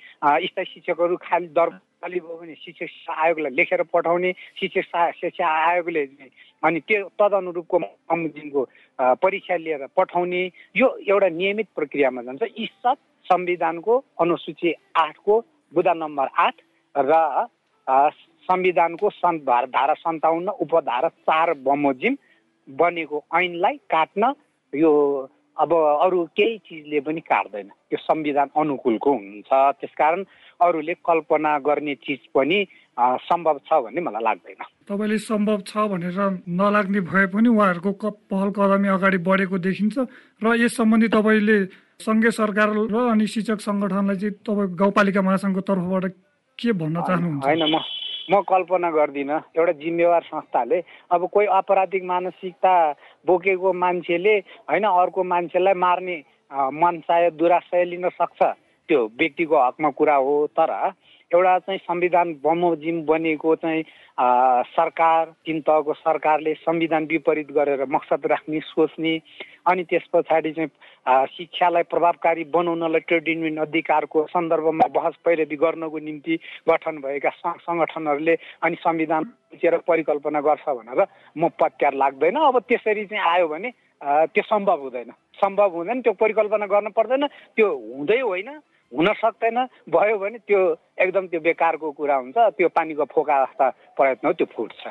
स्थायी 0.44 0.64
शिक्षकहरू 0.64 1.16
खालि 1.16 1.48
दर 1.56 1.68
भयो 2.04 2.36
भने 2.38 2.54
शिक्षक 2.54 2.86
शिक्षा 2.86 3.12
आयोगलाई 3.22 3.52
लेखेर 3.54 3.82
पठाउने 3.92 4.32
शिक्षक 4.60 5.10
शिक्षा 5.20 5.46
आयोगले 5.66 6.04
अनि 6.62 6.80
त्यो 6.80 7.08
तदनुरूपको 7.18 7.78
बमोजिमको 7.78 8.62
परीक्षा 9.22 9.56
लिएर 9.56 9.86
पठाउने 9.96 10.42
यो 10.76 10.88
एउटा 11.08 11.28
नियमित 11.28 11.68
प्रक्रियामा 11.76 12.22
जान्छ। 12.22 12.42
यी 12.42 12.66
सब 12.66 12.96
संविधानको 13.26 14.04
अनुसूची 14.20 14.72
आठको 14.96 15.40
बुधा 15.74 15.92
नम्बर 15.94 16.26
आठ 16.38 16.54
र 16.96 17.46
संविधानको 18.48 19.10
सन् 19.10 19.38
धारा 19.44 19.94
सन्ताउन्न 19.94 20.48
उपधारा 20.62 21.08
चार 21.08 21.52
बमोजिम 21.66 22.16
बनेको 22.68 23.24
ऐनलाई 23.34 23.76
काट्न 23.90 24.32
यो 24.72 24.92
अब 25.58 25.70
अरू 25.74 26.24
केही 26.38 26.58
चिजले 26.66 27.00
पनि 27.06 27.20
काट्दैन। 27.20 27.68
त्यो 27.90 27.98
संविधान 27.98 28.48
अनुकूलको 28.56 29.10
हुन्छ। 29.10 29.50
त्यसकारण 29.80 30.22
अरूले 30.60 30.94
कल्पना 31.02 31.58
गर्ने 31.66 31.94
चिज 32.06 32.20
पनि 32.34 32.58
सम्भव 33.26 33.58
छ 33.66 33.70
भन्ने 33.82 34.00
मलाई 34.00 34.22
लाग्दैन। 34.22 34.62
तपाईँले 34.86 35.18
सम्भव 35.18 35.58
छ 35.66 35.86
भनेर 35.90 36.18
नलाग्ने 36.46 37.00
भए 37.10 37.26
पनि 37.34 37.48
उहाँहरूको 37.48 38.10
पहल 38.30 38.48
कदमी 38.54 38.88
अगाडि 38.88 39.18
बढेको 39.28 39.58
देखिन्छ 39.58 39.96
र 40.42 40.46
यस 40.62 40.76
सम्बन्धी 40.78 41.08
तपाईँले 41.14 41.58
सङ्घीय 42.06 42.30
सरकार 42.30 42.68
र 42.90 42.96
अनि 43.12 43.26
शिक्षक 43.26 43.60
सङ्गठनलाई 43.60 44.16
चाहिँ 44.22 44.34
तपाईँ 44.46 44.74
गाउँपालिका 44.78 45.20
महासङ्घको 45.22 45.62
तर्फबाट 45.66 46.04
के 46.58 46.72
भन्न 46.74 46.96
चाहनुहुन्छ? 47.02 47.42
होइन 47.46 47.62
म 47.66 47.76
म 48.30 48.40
कल्पना 48.44 48.90
गर्दिनँ। 48.90 49.40
एउटा 49.56 49.72
जिम्मेवार 49.80 50.22
संस्थाले। 50.22 50.82
अब 51.10 51.28
कोही 51.32 51.46
अपराधिक 51.48 52.04
मानसिकता 52.04 52.74
बोकेको 53.26 53.72
मान्छेले 53.72 54.34
होइन 54.68 54.84
अर्को 54.84 55.22
मान्छेलाई 55.24 55.74
मार्ने 55.74 56.16
मनसाय 56.52 57.30
दुराशय 57.32 57.84
लिन 57.84 58.08
सक्छ। 58.10 58.42
त्यो 58.88 59.00
व्यक्तिको 59.18 59.56
हकमा 59.56 59.90
कुरा 59.90 60.14
हो 60.16 60.34
तर 60.52 60.70
एउटा 61.34 61.58
चाहिँ 61.58 61.78
संविधान 61.78 62.32
बमोजिम 62.44 63.04
बनेको 63.06 63.54
चाहिँ 63.56 63.82
सरकार 64.72 65.24
तिन 65.46 65.60
तहको 65.60 65.92
सरकारले 65.94 66.54
संविधान 66.56 67.04
विपरीत 67.04 67.50
गरेर 67.52 67.84
मकसद 67.86 68.26
राख्ने 68.26 68.60
सोच्ने 68.64 69.12
अनि 69.68 69.84
त्यस 69.84 70.06
पछाडि 70.12 70.52
चाहिँ 70.52 71.26
शिक्षालाई 71.28 71.82
प्रभावकारी 71.92 72.44
बनाउनलाई 72.48 73.00
ट्रेड 73.08 73.28
युनियन 73.28 73.56
अधिकारको 73.60 74.26
सन्दर्भमा 74.26 74.86
बहस 74.88 75.14
पैरवी 75.24 75.56
गर्नको 75.56 75.98
निम्ति 75.98 76.38
गठन 76.68 76.96
भएका 77.04 77.30
सङ्गठनहरूले 77.60 78.36
अनि 78.64 78.76
संविधान 78.80 79.24
बुझेर 79.52 79.76
परिकल्पना 79.84 80.40
गर्छ 80.40 80.68
भनेर 80.70 81.04
म 81.36 81.48
पत्यार 81.60 81.94
लाग्दैन। 81.94 82.36
अब 82.40 82.58
त्यसरी 82.68 83.04
चाहिँ 83.04 83.24
आयो 83.28 83.48
भने 83.48 83.70
त्यो 84.32 84.42
सम्भव 84.48 84.80
हुँदैन। 84.80 85.12
सम्भव 85.40 85.76
हुँदैन 85.76 86.00
त्यो 86.02 86.12
परिकल्पना 86.16 86.66
गर्न 86.66 86.88
पर्दैन 86.96 87.26
त्यो 87.56 87.68
हुँदै 87.68 88.20
होइन। 88.20 88.50
हुन 88.92 89.08
सक्दैन। 89.20 89.58
भयो 89.92 90.16
भने 90.18 90.38
त्यो 90.48 90.60
एकदम 90.96 91.26
त्यो 91.28 91.40
बेकारको 91.40 91.88
कुरा 91.92 92.16
हुन्छ 92.16 92.36
त्यो 92.56 92.68
पानीको 92.72 93.04
फोका 93.04 93.34
जस्ता 93.44 93.66
प्रयत्न 93.96 94.24
हो 94.26 94.32
त्यो 94.32 94.46
फुट्छ। 94.48 94.82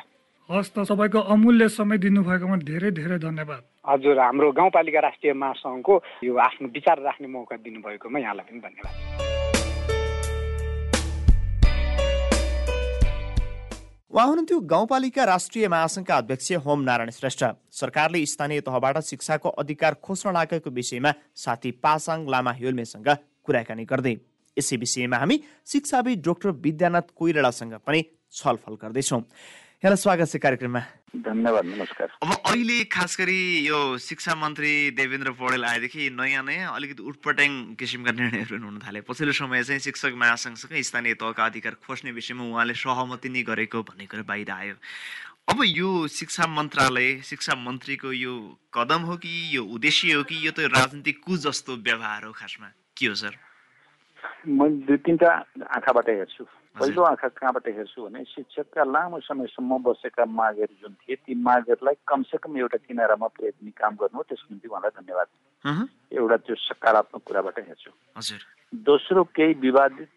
हस् 0.48 0.72
त 0.72 0.86
सबैको 0.86 1.18
अमूल्य 1.34 1.68
समय 1.68 1.98
दिनुभएकोमा 1.98 2.56
धेरै 2.62 2.90
धेरै 2.94 3.18
धन्यवाद। 3.18 3.62
हजुर 3.84 4.18
हाम्रो 4.18 4.48
गाउँपालिका 4.54 5.00
राष्ट्रिय 5.00 5.32
महासङ्घको 5.34 5.94
यो 6.24 6.32
आफ्नो 6.38 6.68
विचार 6.72 6.98
राख्ने 7.02 7.28
मौका 7.28 7.56
दिनुभएकोमा 7.58 8.18
यहाँलाई 8.18 8.46
पनि 8.48 8.60
धन्यवाद। 8.60 8.94
उहाँ 14.08 14.26
हुनुहुन्थ्यो 14.26 14.58
गाउँपालिका 14.72 15.24
राष्ट्रिय 15.24 15.68
महासङ्घका 15.68 16.16
अध्यक्ष 16.16 16.52
होम 16.64 16.80
नारायण 16.82 17.10
श्रेष्ठ। 17.12 17.44
सरकारले 17.70 18.24
स्थानीय 18.26 18.60
तहबाट 18.64 18.98
शिक्षाको 19.04 19.48
अधिकार 19.60 19.94
खोज्न 20.00 20.32
लागेको 20.32 20.70
विषयमा 20.70 21.12
साथी 21.36 21.70
पासाङ 21.84 22.24
लामा 22.26 22.52
हिल्मेसँग 22.52 23.08
कुराकानी 23.48 23.84
गर्दै 23.88 24.14
यसै 24.56 24.76
विषयमा 24.84 25.16
हामी 25.16 25.36
शिक्षाविद 25.72 26.18
डाक्टर 26.28 26.50
विद्यानाथ 26.66 27.16
कोइरालासँग 27.16 27.74
पनि 27.86 28.00
छलफल 28.34 28.74
गर्दैछौँ। 28.82 29.22
यहाँलाई 29.82 30.02
स्वागत 30.04 30.28
छ 30.28 30.36
कार्यक्रममा। 30.42 30.82
धन्यवाद 31.24 31.64
नमस्कार। 31.64 32.08
अब 32.20 32.30
अहिले 32.50 32.78
खास 32.92 33.16
गरी 33.20 33.40
यो 33.66 33.78
शिक्षा 33.96 34.34
मन्त्री 34.34 34.72
देवेन्द्र 34.98 35.30
पौडेल 35.38 35.64
आएदेखि 35.64 36.10
नयाँ 36.18 36.42
नयाँ 36.44 36.74
अलिकति 36.74 37.02
उटपट्याङ 37.02 37.52
किसिमका 37.78 38.12
निर्णयहरू 38.12 38.58
हुन 38.58 38.78
थाले। 38.82 39.00
पछिल्लो 39.06 39.32
समय 39.32 39.62
चाहिँ 39.64 39.80
शिक्षक 39.80 40.12
महासङ्घसँगै 40.18 40.82
स्थानीय 40.82 41.14
तहका 41.22 41.44
अधिकार 41.46 41.74
खोज्ने 41.86 42.10
विषयमा 42.18 42.44
उहाँले 42.44 42.74
सहमति 42.74 43.28
नै 43.30 43.42
गरेको 43.46 43.82
भन्ने 43.86 44.06
कुरा 44.10 44.26
बाहिर 44.26 44.50
आयो। 44.50 44.74
अब 45.48 45.58
यो 45.64 45.88
शिक्षा 46.10 46.44
मन्त्रालय 46.58 47.08
शिक्षा 47.24 47.54
मन्त्रीको 47.56 48.12
यो 48.12 48.34
कदम 48.74 49.08
हो 49.08 49.16
कि 49.22 49.32
यो 49.54 49.62
उद्देश्य 49.64 50.12
हो 50.12 50.22
कि 50.28 50.36
यो 50.44 50.52
त 50.52 50.68
राजनीतिक 50.74 51.24
कु 51.24 51.36
जस्तो 51.46 51.76
व्यवहार 51.86 52.24
हो 52.28 52.32
खासमा? 52.34 52.68
के 52.98 53.06
हो 53.06 53.14
सर? 53.14 53.34
म 54.48 54.68
दुई 54.86 54.96
तिनवटा 55.06 55.30
आँखाबाट 55.76 56.08
हेर्छु। 56.08 56.44
पहिलो 56.78 57.02
आँखा 57.02 57.28
कहाँबाट 57.34 57.66
हेर्छु 57.68 58.02
भने 58.06 58.24
शिक्षकका 58.24 58.82
लामो 58.84 59.18
समयसम्म 59.26 59.78
बसेका 59.82 60.24
मागहरू 60.24 60.74
जुन 60.82 60.94
थिए 61.02 61.16
ती 61.26 61.34
मागहरूलाई 61.34 61.96
कमसेकम 62.06 62.58
एउटा 62.58 62.78
किनारामा 62.86 63.26
पुर्याइदिने 63.34 63.70
काम 63.74 63.92
गर्नु 63.98 64.16
हो 64.18 64.22
त्यसको 64.30 64.48
निम्ति 64.54 64.68
उहाँलाई 64.68 64.92
धन्यवाद। 64.98 65.28
एउटा 66.14 66.36
त्यो 66.46 66.54
सकारात्मक 66.54 67.22
कुराबाट 67.26 67.58
हेर्छु। 67.58 67.90
दोस्रो 68.72 69.24
केही 69.34 69.54
विवादित 69.58 70.10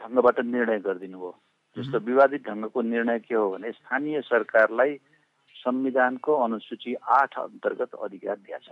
ढङ्गबाट 0.00 0.40
निर्णय 0.42 0.78
गरिदिनु 0.86 1.18
हो। 1.18 1.30
जस्तो 1.76 1.98
विवादित 2.02 2.42
ढङ्गको 2.48 2.82
निर्णय 2.82 3.18
के 3.18 3.34
हो 3.34 3.50
भने 3.54 3.70
स्थानीय 3.72 4.20
सरकारलाई 4.26 4.98
संविधानको 5.54 6.32
अनुसूची 6.44 6.94
आठ 6.94 7.38
अन्तर्गत 7.38 7.94
अधिकार 7.94 8.36
दिएछ। 8.36 8.66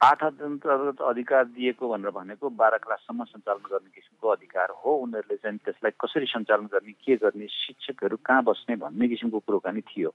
आठ 0.00 0.22
अन्तर्गत 0.24 1.00
अधिकार 1.02 1.44
दिएको 1.44 1.88
भनेर 1.88 2.10
भनेको 2.10 2.48
बाह्र 2.50 2.76
क्लाससम्म 2.78 3.24
सञ्चालन 3.24 3.64
गर्ने 3.70 3.90
किसिमको 3.94 4.28
अधिकार 4.28 4.68
हो। 4.70 4.94
उनीहरूले 4.94 5.36
चाहिँ 5.36 5.58
त्यसलाई 5.58 5.90
कसरी 6.00 6.26
सञ्चालन 6.26 6.66
गर्ने 6.72 6.92
के 6.92 7.16
गर्ने 7.16 7.46
शिक्षकहरू 7.50 8.16
कहाँ 8.22 8.42
बस्ने 8.44 8.76
भन्ने 8.76 9.08
किसिमको 9.08 9.38
कुरोकानी 9.38 9.80
थियो। 9.80 10.10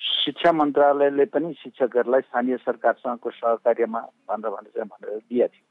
शिक्षा 0.00 0.52
मन्त्रालयले 0.52 1.24
पनि 1.34 1.52
शिक्षकहरूलाई 1.62 2.20
स्थानीय 2.20 2.56
सरकारसँगको 2.56 3.30
सहकार्यमा 3.30 4.00
भनेर 4.30 4.50
भनेर 4.50 4.84
भनेर 4.84 5.18
दिएको 5.18 5.48
थियो। 5.48 5.66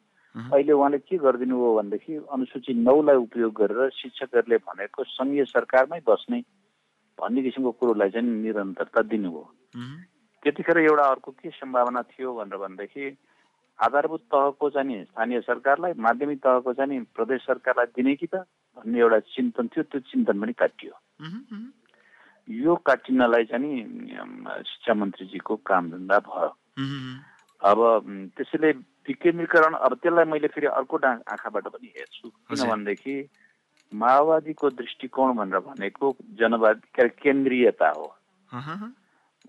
अहिले 0.54 0.74
उहाँले 0.74 0.98
के 1.00 1.18
गरिदिनु 1.18 1.56
हो 1.56 1.76
भनेदेखि 1.78 2.16
अनुसूची 2.32 2.74
नौलाई 2.84 3.16
उपयोग 3.16 3.54
गरेर 3.54 3.90
शिक्षकहरूले 3.96 4.58
भनेको 4.68 5.04
सङ्घीय 5.04 5.46
सरकारमै 5.46 6.00
बस्ने 6.04 6.40
भन्ने 7.18 7.42
किसिमको 7.44 7.72
कुरोलाई 7.72 8.10
चाहिँ 8.10 8.28
निरन्तरता 8.28 9.02
दिनुभयो 9.02 9.44
त्यतिखेर 10.44 10.78
एउटा 10.78 11.04
अर्को 11.04 11.32
के 11.32 11.50
सम्भावना 11.50 12.02
थियो 12.12 12.34
भनेर 12.36 12.58
भनेदेखि 12.58 13.06
आधारभूत 13.80 14.22
तहको 14.32 14.70
चाहिँ 14.70 15.04
स्थानीय 15.04 15.40
सरकारलाई 15.42 15.94
माध्यमिक 15.98 16.40
तहको 16.44 16.74
चाहिँ 16.74 17.00
प्रदेश 17.16 17.42
सरकारलाई 17.42 17.86
दिने 17.96 18.16
कि 18.16 18.28
त 18.28 18.44
भन्ने 18.78 19.00
एउटा 19.00 19.20
चिन्तन 19.36 19.68
थियो 19.68 19.84
त्यो 19.84 20.00
चिन्तन 20.12 20.40
पनि 20.42 20.54
काटियो। 20.54 20.94
यो 22.48 22.76
काटिनलाई 22.76 23.44
चाहिँ 23.46 23.64
नि 23.64 23.72
शिक्षा 24.68 24.94
मन्त्रीजीको 24.94 25.56
कामधन्दा 25.66 26.18
भयो। 26.28 26.52
अब 27.62 27.80
त्यसैले 28.38 28.72
विकेन्द्रीकरण 29.08 29.74
अब 29.74 29.94
त्यसलाई 30.04 30.26
मैले 30.26 30.48
फेरि 30.48 30.68
अर्को 30.68 30.98
आँखाबाट 31.08 31.68
पनि 31.68 31.88
हेर्छु। 31.98 32.28
किनभनेदेखि 32.30 33.16
माओवादीको 33.92 34.70
दृष्टिकोण 34.70 35.36
भनेर 35.36 35.60
भनेको 35.68 36.16
जनवाद 36.40 36.82
केन्द्रीयता 37.00 37.90
हो। 37.90 38.08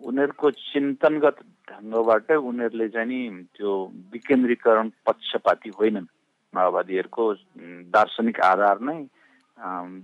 उनीहरूको 0.03 0.51
चिन्तनगत 0.51 1.37
ढङ्गबाट 1.71 2.29
उनीहरूले 2.33 2.89
चाहिँ 2.89 3.09
नि 3.09 3.21
त्यो 3.57 3.71
विकेन्द्रीकरण 4.13 4.91
पक्षपाती 5.07 5.71
होइनन्। 5.79 6.07
माओवादीहरूको 6.53 7.25
दार्शनिक 7.95 8.41
आधार 8.43 8.81
नै 8.83 8.99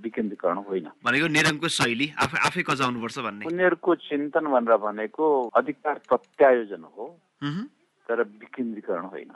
विकेन्द्रीकरण 0.04 0.58
होइन 0.68 0.86
भनेको 1.04 1.26
निरङ्कुश 1.36 1.72
शैली 1.80 2.06
आफै 2.24 2.38
आफै 2.48 2.62
कजाउनुपर्छ 2.68 3.18
भन्ने। 3.26 3.48
उनीहरूको 3.50 3.94
चिन्तन 4.06 4.46
भनेर 4.54 4.76
भनेको 4.84 5.26
अधिकार 5.58 5.96
प्रत्यायोजन 6.08 6.82
हो 6.94 7.04
तर 8.08 8.22
विकेन्द्रीकरण 8.22 9.04
होइन। 9.12 9.32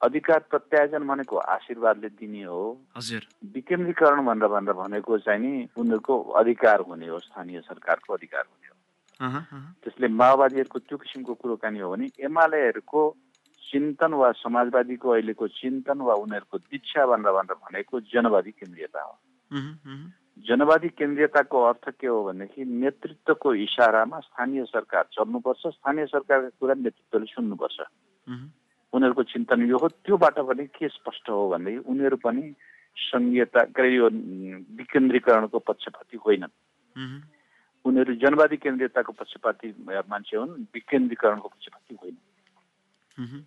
अधिकार 0.00 0.40
प्रत्यायोजन 0.52 1.06
भनेको 1.08 1.36
आशीर्वादले 1.56 2.08
दिने 2.20 2.42
हो। 2.44 2.62
हजुर। 2.96 3.22
विकेन्द्रीकरण 3.54 4.24
भनेर 4.28 4.48
भनेर 4.54 4.74
भनेको 4.76 5.18
चाहिँ 5.24 5.40
नि 5.40 5.52
उनीहरूको 5.72 6.14
अधिकार 6.42 6.80
हुने 6.88 7.08
हो 7.08 7.18
स्थानीय 7.18 7.60
सरकारको 7.64 8.14
अधिकार 8.14 8.44
हुने 8.44 8.68
हो। 8.68 8.75
त्यसले 9.20 10.08
माओवादीहरूको 10.08 10.78
त्यो 10.78 10.98
किसिमको 10.98 11.34
कुरोकानी 11.34 11.78
हो 11.78 11.90
भने 11.90 12.10
एमालेहरूको 12.20 13.16
चिन्तन 13.72 14.12
वा 14.12 14.32
समाजवादीको 14.32 15.10
अहिलेको 15.10 15.48
चिन्तन 15.48 15.98
वा 15.98 16.14
उनीहरूको 16.14 16.58
दीक्षा 16.58 17.06
भनेर 17.06 17.32
भनेर 17.32 17.54
भनेको 17.54 18.00
जनवादी 18.00 18.50
केन्द्रीयता 18.50 19.02
हो। 19.02 19.18
उम्, 19.52 20.10
जनवादी 20.48 20.88
केन्द्रीयताको 20.88 21.62
अर्थ 21.62 21.90
के 22.00 22.06
हो 22.06 22.24
भनेदेखि 22.24 22.64
नेतृत्वको 22.64 23.54
इसारामा 23.54 24.20
स्थानीय 24.20 24.64
सरकार 24.64 25.04
चल्नुपर्छ 25.12 25.66
स्थानीय 25.66 26.06
सरकारका 26.06 26.48
कुरा 26.48 26.74
नेतृत्वले 26.74 27.26
सुन्नुपर्छ। 27.26 27.80
उनीहरूको 28.92 29.22
चिन्तन 29.22 29.68
यो 29.68 29.78
हो 29.78 29.88
त्योबाट 29.88 30.38
पनि 30.38 30.66
के 30.66 30.88
स्पष्ट 30.88 31.30
हो 31.30 31.48
भनेदेखि 31.50 31.78
उनीहरू 31.78 32.16
पनि 32.16 32.54
सङ्घीयता 32.96 33.62
के 33.64 33.82
अरे 33.82 33.94
यो 33.94 34.08
विकेन्द्रीकरणको 34.76 35.58
पक्षपाती 35.58 36.16
होइनन्। 36.26 36.52
उनीहरू 37.86 38.14
जनवादी 38.14 38.56
केन्द्रीयताको 38.56 39.12
पक्षपाती 39.12 39.68
मान्छे 39.86 40.36
हुन् 40.36 40.52
विकेन्द्रीकरणको 40.74 41.48
पक्षपाती 41.48 41.94
होइन। 41.94 42.16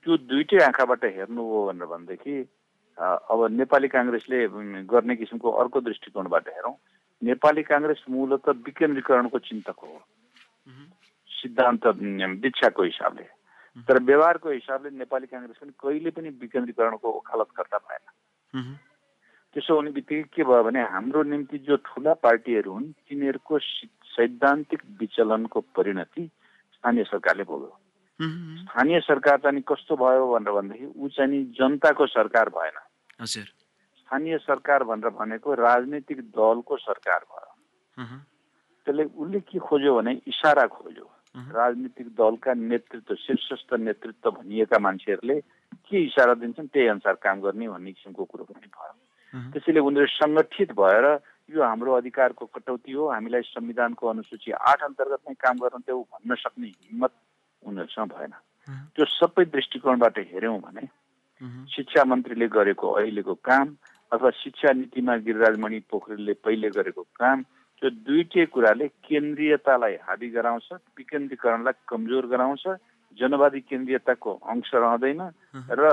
त्यो 0.03 0.17
दुइटै 0.29 0.63
आँखाबाट 0.65 1.03
हेर्नु 1.05 1.43
हो 1.43 1.59
भनेर 1.67 1.87
भनेदेखि 1.87 2.35
अब 2.97 3.39
नेपाली 3.51 3.87
काङ्ग्रेसले 3.87 4.39
गर्ने 4.85 5.15
किसिमको 5.15 5.49
अर्को 5.61 5.81
दृष्टिकोणबाट 5.81 6.47
हेरौँ। 6.49 6.75
नेपाली 7.21 7.63
काङ्ग्रेस 7.63 8.03
मूलत 8.09 8.49
विकेन्द्रीकरणको 8.65 9.39
चिन्तक 9.39 9.77
हो। 9.83 9.97
सिद्धान्त 11.29 11.87
दीक्षाको 12.43 12.83
हिसाबले। 12.83 13.27
तर 13.87 14.01
व्यवहारको 14.03 14.49
हिसाबले 14.49 14.89
नेपाली 14.97 15.27
काङ्ग्रेस 15.27 15.57
पनि 15.61 15.71
कहिले 15.79 16.09
पनि 16.11 16.29
विकेन्द्रीकरणको 16.41 17.07
वकालतकर्ता 17.17 17.77
भएन 17.77 18.05
त्यसो 19.55 19.75
हुने 19.75 19.91
बित्तिकै 19.91 20.29
के 20.33 20.43
भयो 20.43 20.63
भने 20.63 20.81
हाम्रो 20.83 21.23
निम्ति 21.23 21.57
जो 21.57 21.75
ठुला 21.85 22.13
पार्टीहरू 22.13 22.71
हुन् 22.71 22.91
तिनीहरूको 23.07 23.59
सैद्धान्तिक 24.15 24.81
विचलनको 24.99 25.59
परिणति 25.75 26.25
स्थानीय 26.73 27.03
सरकारले 27.03 27.43
भोग्यो। 27.43 27.77
स्थानीय 28.19 28.99
सरकार 28.99 29.37
चाहिँ 29.39 29.61
कस्तो 29.61 29.95
भयो 29.95 30.25
भनेर 30.33 30.53
भनेदेखि 30.53 30.85
ऊ 30.95 31.07
चाहिँ 31.09 31.43
जनताको 31.59 32.07
सरकार 32.07 32.49
भएन। 32.49 32.77
हजुर। 33.21 33.47
स्थानीय 33.99 34.37
सरकार 34.37 34.83
भनेर 34.83 35.09
भनेको 35.09 35.53
राजनैतिक 35.53 36.19
दलको 36.35 36.77
सरकार 36.77 37.21
भयो। 37.29 38.17
त्यसले 38.85 39.03
उसले 39.03 39.39
के 39.39 39.59
खोज्यो 39.59 39.95
भने 39.95 40.11
इसारा 40.27 40.65
खोज्यो। 40.67 41.07
राजनीतिक 41.35 42.07
दलका 42.17 42.53
नेतृत्व 42.53 43.15
शीर्षस्थ 43.15 43.73
नेतृत्व 43.79 44.31
भनिएका 44.31 44.79
मान्छेहरूले 44.79 45.39
के 45.87 45.97
इसारा 46.05 46.33
दिन्छन् 46.33 46.67
त्यही 46.73 46.87
अनुसार 46.87 47.15
काम 47.23 47.41
गर्ने 47.41 47.67
भन्ने 47.69 47.91
किसिमको 47.93 48.23
कुरो 48.25 48.43
पनि 48.43 48.67
भयो। 48.67 48.93
त्यसैले 49.53 49.79
उनीहरू 49.79 50.07
सङ्गठित 50.07 50.71
भएर 50.73 51.05
यो 51.49 51.63
हाम्रो 51.63 51.93
अधिकारको 51.93 52.45
कटौती 52.45 52.91
हो। 52.91 53.07
हामीलाई 53.09 53.41
संविधानको 53.41 54.07
अनुसूची 54.07 54.51
आठ 54.51 54.83
अन्तर्गत 54.83 55.21
नै 55.29 55.33
काम 55.33 55.57
गर्न 55.57 55.83
देऊ 55.87 56.01
भन्न 56.03 56.35
सक्ने 56.35 56.67
हिम्मत 56.67 57.13
उनीहरूसँग 57.63 58.13
भएन। 58.13 58.33
त्यो 58.95 59.05
सबै 59.05 59.45
दृष्टिकोणबाट 59.45 60.17
हेऱ्यौँ 60.31 60.59
भने 60.59 60.85
शिक्षा 61.71 62.03
मन्त्रीले 62.03 62.47
गरेको 62.47 62.91
अहिलेको 62.91 63.33
काम 63.43 63.75
अथवा 64.11 64.29
शिक्षा 64.35 64.71
नीतिमा 64.73 65.15
गिरिराजमणि 65.25 65.79
पोखरेलले 65.89 66.33
पहिले 66.45 66.69
गरेको 66.69 67.03
काम 67.15 67.41
त्यो 67.81 67.89
दुइटै 68.05 68.45
कुराले 68.45 68.87
केन्द्रीयतालाई 69.07 69.95
हाबी 70.07 70.29
गराउँछ 70.29 70.67
विकेन्द्रीकरणलाई 70.97 71.81
कमजोर 71.87 72.25
गराउँछ 72.25 72.63
जनवादी 73.17 73.59
केन्द्रीयताको 73.65 74.31
अंश 74.51 74.69
रहँदैन 74.73 75.21
र 75.65 75.83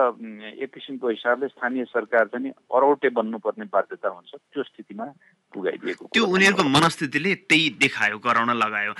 एक 0.63 0.71
किसिमको 0.75 1.07
हिसाबले 1.09 1.47
स्थानीय 1.49 1.85
सरकार 1.89 2.25
चाहिँ 2.29 2.45
नि 2.45 2.51
अरौटे 2.69 3.09
बन्नुपर्ने 3.09 3.65
बाध्यता 3.73 4.09
हुन्छ 4.09 4.33
त्यो 4.53 4.63
स्थितिमा 4.63 5.07
पुगाइदिएको 5.55 6.13
त्यो 6.13 6.25
उनीहरूको। 6.27 6.65
मनस्थितिले 6.77 7.35
त्यही 7.49 7.67
देखायो 7.81 8.19
गराउन 8.21 8.51
लगायो। 8.57 8.95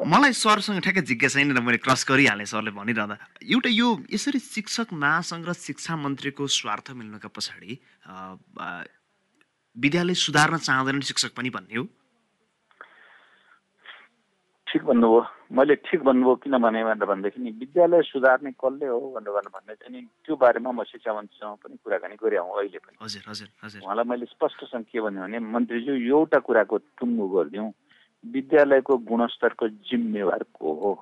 मलाई 0.00 0.32
सरसँग 0.32 0.80
ठ्याक्कै 0.80 1.02
जिज्ञासा 1.04 1.38
यहाँनिर 1.40 1.60
मैले 1.60 1.78
क्रस 1.84 2.08
गरिहालेँ 2.08 2.48
सरले 2.48 2.72
भनिरहँदा। 2.72 3.16
एउटा 3.44 3.68
यो 3.68 3.88
यसरी 4.08 4.38
शिक्षक 4.40 4.96
महासङ्घ 4.96 5.44
र 5.44 5.52
शिक्षा 5.52 5.92
मन्त्रीको 6.00 6.46
स्वार्थ 6.48 6.96
मिल्नुका 6.96 7.28
पछाडि 7.28 7.72
विद्यालय 9.76 10.14
सुधार्न 10.16 10.56
चाहँदैनन् 10.56 11.04
शिक्षक 11.04 11.36
पनि 11.36 11.50
भन्ने 11.52 11.76
हो। 11.76 11.84
ठिक 14.70 14.82
भन्नुभयो। 14.86 15.20
मैले 15.50 15.74
ठिक 15.82 16.00
भन्नुभयो 16.06 16.34
किन 16.46 16.54
भने 16.62 16.82
भनेर 16.86 17.06
भनेदेखि 17.10 17.40
नि 17.42 17.50
विद्यालय 17.58 18.02
सुधार्ने 18.06 18.50
कसले 18.54 18.86
हो 18.86 19.00
भनेर 19.18 19.34
भनेर 19.34 19.50
भन्ने 19.50 19.74
चाहिँ 19.74 19.90
नि 19.90 20.06
त्यो 20.22 20.36
बारेमा 20.38 20.70
म 20.70 20.86
शिक्षा 20.86 21.10
मन्त्रीसँग 21.10 21.58
पनि 21.58 21.76
कुराकानी 21.82 22.16
गरिआउँ 22.22 22.54
अहिले 22.54 22.78
पनि। 22.78 22.96
हजुर 23.02 23.22
हजुर 23.26 23.48
हजुर। 23.62 23.82
उहाँलाई 23.82 24.06
मैले 24.06 24.26
स्पष्टसँग 24.30 24.84
के 24.86 25.00
भन्यो 25.02 25.22
भने 25.26 25.38
मन्त्रीज्यू 25.42 25.94
एउटा 26.22 26.38
कुराको 26.46 26.76
टुङ्गो 27.02 27.26
गरिदिउँ। 27.34 27.70
विद्यालयको 28.24 28.94
गुणस्तरको 29.10 29.68
जिम्मेवार 29.90 30.42
को 30.54 30.68
हो? 30.80 30.92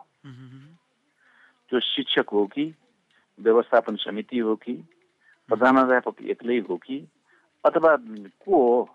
त्यो 1.69 1.81
शिक्षक 1.93 2.29
हो 2.33 2.47
कि 2.49 2.65
व्यवस्थापन 3.39 3.97
समिति 4.01 4.39
हो 4.39 4.57
कि 4.57 4.73
प्रधानाध्यापक 5.49 6.17
एक्लै 6.25 6.59
हो 6.69 6.77
कि 6.77 6.97
अथवा 7.65 7.97
को 8.49 8.57
हो? 8.57 8.89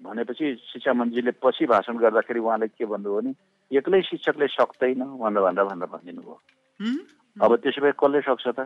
भनेपछि 0.00 0.46
शिक्षा 0.72 0.92
मन्त्रीले 0.92 1.30
पछि 1.44 1.66
भाषण 1.66 1.98
गर्दाखेरि 1.98 2.40
उहाँले 2.40 2.68
के 2.68 2.84
भन्नुभयो 2.88 3.20
भने 3.20 3.32
एक्लै 3.72 4.02
शिक्षकले 4.02 4.46
सक्दैन 4.48 5.02
भनेर 5.22 5.42
भनेर 5.42 5.64
भनेर 5.64 5.88
भनिदिनु 5.88 6.22
भयो 6.22 6.36
अब 7.40 7.56
त्यसो 7.56 7.80
भए 7.80 7.92
कसले 7.96 8.20
सक्छ 8.20 8.46
त? 8.48 8.60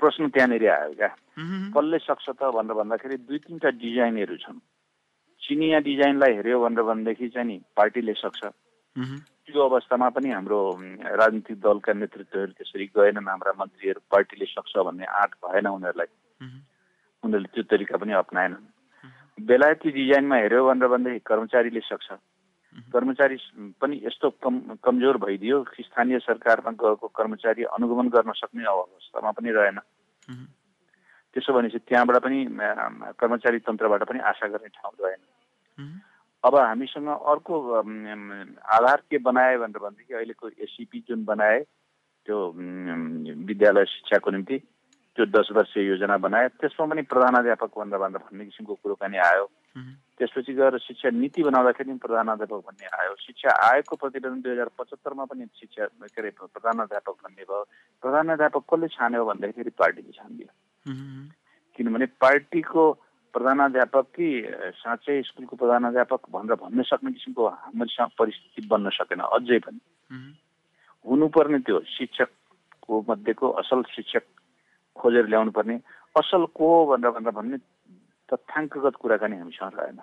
प्रश्न 0.00 0.28
त्यहाँनिर 0.28 0.64
आयो 0.70 0.94
क्या। 0.94 1.10
कसले 1.72 1.98
सक्छ 1.98 2.26
त 2.28 2.42
भनेर 2.56 2.74
भन्दाखेरि 2.74 3.16
दुई 3.16 3.38
तिनवटा 3.38 3.70
डिजाइनहरू 3.70 4.36
छन्। 4.36 4.58
चिनिया 5.42 5.78
डिजाइनलाई 5.78 6.32
हेऱ्यो 6.34 6.58
भनेर 6.60 6.82
भनेदेखि 6.82 7.28
चाहिँ 7.28 7.46
नि 7.46 7.56
पार्टीले 7.76 8.14
सक्छ। 8.14 8.40
त्यो 9.46 9.60
अवस्थामा 9.62 10.08
पनि 10.08 10.28
हाम्रो 10.30 10.58
राजनीतिक 11.22 11.56
दलका 11.60 11.92
नेतृत्वहरू 11.92 12.52
त्यसरी 12.52 12.86
गएनन् 12.96 13.28
हाम्रा 13.28 13.52
मन्त्रीहरू 13.60 14.00
पार्टीले 14.10 14.46
सक्छ 14.46 14.72
भन्ने 14.76 15.04
आँट 15.06 15.32
भएन 15.44 15.66
उनीहरूलाई। 15.66 16.10
उनीहरूले 17.22 17.48
त्यो 17.54 17.62
तरिका 17.70 17.96
पनि 17.96 18.12
अप्नाएनन्। 18.12 18.64
बेलायती 19.46 19.88
डिजाइनमा 19.90 20.36
हेऱ्यो 20.36 20.66
भनेर 20.66 20.88
भनेदेखि 20.88 21.20
कर्मचारीले 21.26 21.80
सक्छ। 21.80 22.08
कर्मचारी 22.92 23.36
पनि 23.80 24.00
यस्तो 24.04 24.30
कम 24.44 24.58
कमजोर 24.84 25.16
भइदियो 25.16 25.62
कि 25.64 25.82
स्थानीय 25.82 26.18
सरकारमा 26.18 26.70
गएको 26.76 27.08
कर्मचारी 27.08 27.62
अनुगमन 27.64 28.08
गर्न 28.08 28.32
सक्ने 28.36 28.64
अवस्थामा 28.64 29.30
पनि 29.30 29.50
रहेन। 29.50 29.78
त्यसो 31.36 31.52
भनेपछि 31.52 31.78
त्यहाँबाट 31.78 32.16
पनि 32.24 32.38
कर्मचारी 33.20 33.58
तन्त्रबाट 33.64 34.02
पनि 34.08 34.18
आशा 34.28 34.46
गर्ने 34.48 34.68
ठाउँ 34.68 34.94
रहेन 35.00 36.00
अब 36.44 36.54
हामीसँग 36.56 37.08
अर्को 37.08 37.54
आधार 37.80 39.02
के 39.10 39.18
बनाए 39.18 39.56
भनेर 39.56 39.80
भनेदेखि 39.82 40.14
अहिलेको 40.14 40.48
एसिपी 40.48 41.04
जुन 41.08 41.24
बनाए 41.24 41.60
त्यो 42.26 42.38
विद्यालय 43.48 43.84
शिक्षाको 43.84 44.30
निम्ति 44.30 44.58
त्यो 45.16 45.24
दस 45.26 45.48
वर्षीय 45.52 45.88
योजना 45.88 46.16
बनाए 46.16 46.48
त्यसमा 46.60 46.86
पनि 46.86 47.02
प्रधानाध्यापक 47.02 47.78
भनेर 47.78 47.98
भनेर 47.98 48.22
भन्ने 48.24 48.44
किसिमको 48.44 48.74
कुरो 48.74 48.94
पनि 48.94 49.16
आयो। 49.18 49.44
त्यसपछि 49.76 50.52
गएर 50.56 50.78
शिक्षा 50.80 51.10
नीति 51.12 51.42
बनाउँदाखेरि 51.42 51.92
प्रधानाध्यापक 52.00 52.60
भन्ने 52.66 52.86
आयो। 52.96 53.14
शिक्षा 53.20 53.50
आयोगको 53.68 53.96
प्रतिवेदन 53.96 54.40
दुई 54.40 54.52
हजार 54.52 54.68
पचहत्तरमा 54.78 55.24
पनि 55.28 55.44
शिक्षा 55.60 55.86
के 55.86 56.20
अरे 56.20 56.30
प्रधानाध्यापक 56.40 57.16
भन्ने 57.24 57.44
भयो। 57.44 57.62
प्रधानाध्यापक 58.02 58.62
कसले 58.64 58.88
छान्यो 58.88 59.24
भन्दाखेरि 59.24 59.70
पार्टीले 59.76 60.12
छानिदियो। 60.16 60.50
किनभने 61.76 62.06
पार्टीको 62.16 62.84
प्रधानाध्यापक 63.34 64.04
कि 64.16 64.28
साँच्चै 64.80 65.20
स्कुलको 65.28 65.56
प्रधानाध्यापक 65.56 66.20
भनेर 66.32 66.56
भन्न 66.56 66.82
सक्ने 66.88 67.12
किसिमको 67.12 67.48
हामीसँग 67.48 68.16
परिस्थिति 68.18 68.66
बन्न 68.72 68.90
सकेन 68.96 69.20
अझै 69.20 69.58
पनि। 69.60 69.80
हुनुपर्ने 71.04 71.58
त्यो 71.68 71.80
शिक्षकको 71.84 73.04
मध्येको 73.08 73.46
असल 73.60 73.82
शिक्षक 73.92 74.24
खोजेर 74.96 75.26
ल्याउनु 75.28 75.50
पर्ने 75.52 75.76
असल 76.16 76.44
को 76.56 76.68
भनेर 76.86 77.10
भनेर 77.12 77.32
भन्ने 77.36 77.56
तथ्याङ्कगत 78.28 78.94
कुराकानी 79.00 79.36
हामीसँग 79.36 79.80
रहेन 79.80 80.00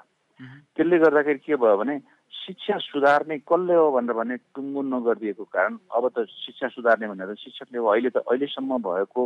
त्यसले 0.76 0.98
गर्दाखेरि 1.00 1.40
के 1.46 1.56
भयो 1.56 1.78
भने 1.78 2.00
शिक्षा 2.34 2.78
सुधार्ने 2.84 3.38
कसले 3.48 3.76
हो 3.76 3.92
भनेर 3.92 4.16
भने 4.16 4.36
टुङ्गो 4.56 4.82
नगरिदिएको 4.82 5.44
कारण 5.56 5.78
अब 5.96 6.04
त 6.18 6.26
शिक्षा 6.28 6.68
सुधार्ने 6.76 7.08
भनेर 7.08 7.36
शिक्षकले 7.40 7.80
अहिले 7.80 8.10
त 8.10 8.18
अहिलेसम्म 8.26 8.78
भएको 8.84 9.22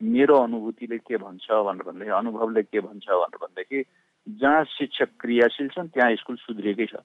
मेरो 0.00 0.36
अनुभूतिले 0.46 0.98
के 0.98 1.16
भन्छ 1.16 1.46
भनेर 1.50 1.84
भन्दाखेरि 1.88 2.16
अनुभवले 2.20 2.62
के 2.62 2.80
भन्छ 2.80 3.06
भनेर 3.08 3.38
भन्दाखेरि 3.42 3.84
जहाँ 4.26 4.64
शिक्षक 4.78 5.08
क्रियाशील 5.20 5.68
छन् 5.74 5.88
त्यहाँ 5.92 6.14
स्कुल 6.22 6.36
सुध्रिएकै 6.46 6.86
छ। 6.86 7.02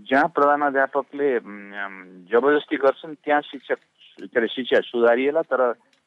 जहाँ 0.00 0.28
प्रधानाध्यापकले 0.30 1.28
जबरजस्ती 2.30 2.76
गर्छन् 2.78 3.14
त्यहाँ 3.24 3.40
शिक्षक 3.50 3.78
के 4.18 4.38
अरे 4.38 4.48
शिक्षा 4.54 4.80
सुधारिएला 4.86 5.42
तर 5.50 5.60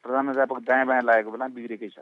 प्रधानाध्यापक 0.04 0.58
दायाँ 0.64 0.86
बायाँ 0.86 1.02
लागेको 1.04 1.30
बेला 1.30 1.46
बिग्रेकै 1.52 1.88
छ। 1.88 1.98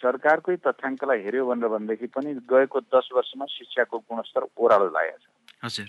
सरकारकै 0.00 0.56
तथ्याङ्कलाई 0.66 1.18
हेऱ्यो 1.22 1.46
भनेर 1.46 1.68
भनेदेखि 1.68 2.06
पनि 2.14 2.30
गएको 2.50 2.78
दस 2.92 3.08
वर्षमा 3.14 3.46
शिक्षाको 3.56 3.98
गुणस्तर 3.98 4.42
ओह्रालो 4.56 4.88
लागेको 4.90 5.18
छ। 5.18 5.26
हजुर। 5.64 5.88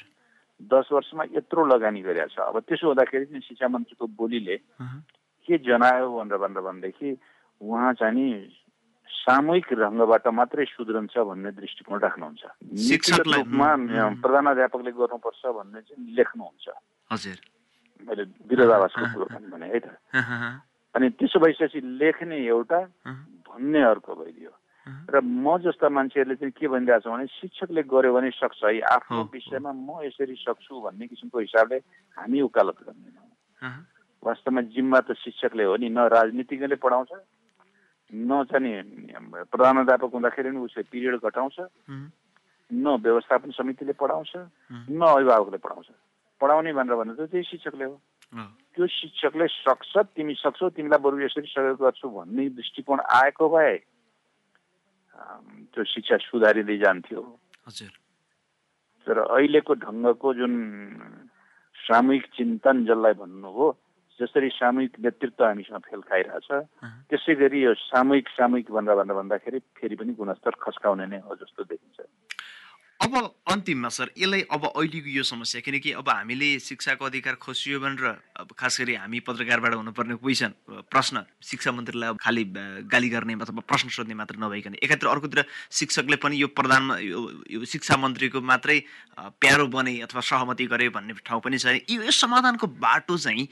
दस 0.61 0.87
वर्षमा 0.91 1.23
यत्रो 1.35 1.65
लगानी 1.65 2.01
गरेका 2.01 2.27
छ। 2.33 2.37
अब 2.49 2.59
त्यसो 2.67 2.87
हुँदाखेरि 2.87 3.25
चाहिँ 3.25 3.41
शिक्षा 3.41 3.67
मन्त्रीको 3.67 4.05
बोलीले 4.19 4.57
के 5.45 5.57
जनायो 5.59 6.07
भनेर 6.07 6.37
भनेर 6.37 6.61
भनेदेखि 6.63 7.09
उहाँ 7.61 7.93
चाहिँ 7.99 8.15
नि 8.15 8.27
सामूहिक 9.07 9.67
ढङ्गबाट 9.79 10.27
मात्रै 10.35 10.65
सुध्रन्छ 10.67 11.15
भन्ने 11.15 11.51
दृष्टिकोण 11.55 11.99
राख्नुहुन्छ। 11.99 12.43
नीतिगत 12.75 13.27
रूपमा 13.27 13.69
प्रधानाध्यापकले 14.19 14.91
गर्नुपर्छ 14.91 15.41
भन्ने 15.57 15.79
चाहिँ 15.87 16.15
लेख्नुहुन्छ। 16.15 16.65
हजुर। 17.11 17.37
मैले 18.03 18.23
विरोधाभासको 18.51 19.05
कुरो 19.13 19.25
पनि 19.31 19.47
भने 19.47 19.67
है 19.71 19.79
त। 19.79 19.87
अनि 20.95 21.07
त्यसो 21.17 21.39
भइसकेपछि 21.39 21.79
लेख्ने 22.03 22.37
एउटा 22.45 22.79
भन्ने 23.53 23.81
अर्को 23.81 24.15
भइदियो। 24.15 24.51
र 25.13 25.21
म 25.21 25.57
जस्ता 25.63 25.89
मान्छेहरूले 25.89 26.35
चाहिँ 26.35 26.51
के 26.57 26.67
भनिरहेको 26.67 27.05
छ 27.05 27.13
भने 27.13 27.27
शिक्षकले 27.39 27.81
गर्यो 27.87 28.13
भने 28.13 28.29
सक्छ। 28.35 28.61
है 28.65 28.79
आफ्नो 28.81 29.29
विषयमा 29.31 29.71
म 29.71 30.01
यसरी 30.03 30.35
सक्छु 30.35 30.81
भन्ने 30.81 31.07
किसिमको 31.07 31.39
हिसाबले 31.39 31.77
हामी 32.17 32.41
उकालत 32.41 32.77
गर्दैनौँ 32.83 33.71
वास्तवमा 34.23 34.61
जिम्मा 34.73 34.99
त 34.99 35.13
शिक्षकले 35.23 35.63
हो 35.63 35.75
नि 35.77 35.87
न 35.87 36.07
राजनीतिज्ञले 36.09 36.75
पढाउँछ 36.83 37.11
न 38.11 38.43
चाहिँ 38.51 38.83
प्रधानाध्यापक 39.51 40.11
हुँदाखेरि 40.13 40.49
पनि 40.51 40.59
उसले 40.59 40.83
पिरियड 40.83 41.15
घटाउँछ 41.23 41.57
न 42.71 42.85
व्यवस्थापन 43.03 43.51
समितिले 43.51 43.93
पढाउँछ 43.93 44.31
न 44.91 44.99
अभिभावकले 44.99 45.57
पढाउँछ। 45.63 45.87
पढाउने 46.41 46.73
भनेर 46.73 46.95
भन्दा 46.95 47.13
त 47.25 47.29
त्यही 47.31 47.43
शिक्षकले 47.43 47.85
हो। 47.85 47.95
त्यो 48.33 48.85
शिक्षकले 48.89 49.47
सक्छ 49.47 49.93
तिमी 50.17 50.33
सक्छौ 50.41 50.69
तिमीलाई 50.77 51.01
बरु 51.05 51.19
यसरी 51.21 51.47
सहयोग 51.47 51.77
गर्छु 51.81 52.09
भन्ने 52.09 52.49
दृष्टिकोण 52.57 52.99
आएको 53.21 53.49
भए 53.49 53.77
त्यो 55.73 55.83
शिक्षा 55.93 56.17
सुधारिँदै 56.17 56.77
जान्थ्यो। 56.83 57.21
तर 59.07 59.17
अहिलेको 59.19 59.73
ढङ्गको 59.85 60.33
जुन 60.33 60.53
सामूहिक 61.75 62.25
चिन्तन 62.35 62.85
जसलाई 62.89 63.13
भन्नु 63.21 63.49
हो 63.57 63.67
जसरी 64.19 64.49
सामूहिक 64.57 64.93
नेतृत्व 65.05 65.43
हामीसँग 65.45 65.83
फेल 65.89 66.01
खाइरहेछ 66.09 66.49
त्यसै 67.09 67.33
गरी 67.35 67.59
यो 67.63 67.73
सामूहिक 67.79 68.29
सामूहिक 68.37 68.71
भनेर 68.71 68.95
भनेर 68.95 69.15
भन्दाखेरि 69.17 69.59
फेरि 69.77 69.95
पनि 70.01 70.13
गुणस्तर 70.17 70.53
खस्काउने 70.63 71.05
नै 71.13 71.19
हो 71.25 71.35
जस्तो 71.35 71.63
देखिन्छ। 71.63 71.99
अब 72.99 73.15
अन्तिममा 73.51 73.89
सर 73.89 74.09
यसलाई 74.17 74.41
अब 74.47 74.65
अहिलेको 74.67 75.09
यो 75.09 75.23
समस्या 75.25 75.61
किनकि 75.61 75.91
अब 75.93 76.09
हामीले 76.09 76.47
शिक्षाको 76.61 77.05
अधिकार 77.05 77.35
खोसियो 77.35 77.79
भनेर 77.79 78.05
अब 78.39 78.51
खास 78.55 78.79
गरी 78.79 78.95
हामी 78.95 79.19
पत्रकारबाट 79.19 79.73
हुनुपर्ने 79.73 80.15
क्वेसन 80.15 80.53
प्रश्न 80.87 81.23
शिक्षा 81.43 81.71
मन्त्रीलाई 81.73 82.13
खालि 82.15 82.43
गाली 82.87 83.09
गर्ने 83.09 83.33
अथवा 83.35 83.63
प्रश्न 83.67 83.89
सोध्ने 83.89 84.15
मात्र 84.15 84.37
नभइकन 84.39 84.75
एकातिर 84.83 85.09
अर्कोतिर 85.09 85.45
शिक्षकले 85.73 86.15
पनि 86.23 86.41
यो 86.41 86.47
प्रधान 86.55 86.83
यो 87.51 87.65
शिक्षा 87.67 87.97
मन्त्रीको 87.97 88.41
मात्रै 88.41 88.79
प्यारो 89.19 89.67
बने 89.69 89.99
अथवा 90.01 90.21
सहमति 90.23 90.65
गरे 90.71 90.89
भन्ने 90.91 91.13
ठाउँ 91.25 91.41
पनि 91.41 91.57
छ 91.59 91.75
यो 91.91 92.11
समाधानको 92.13 92.67
बाटो 92.79 93.17
चाहिँ 93.19 93.47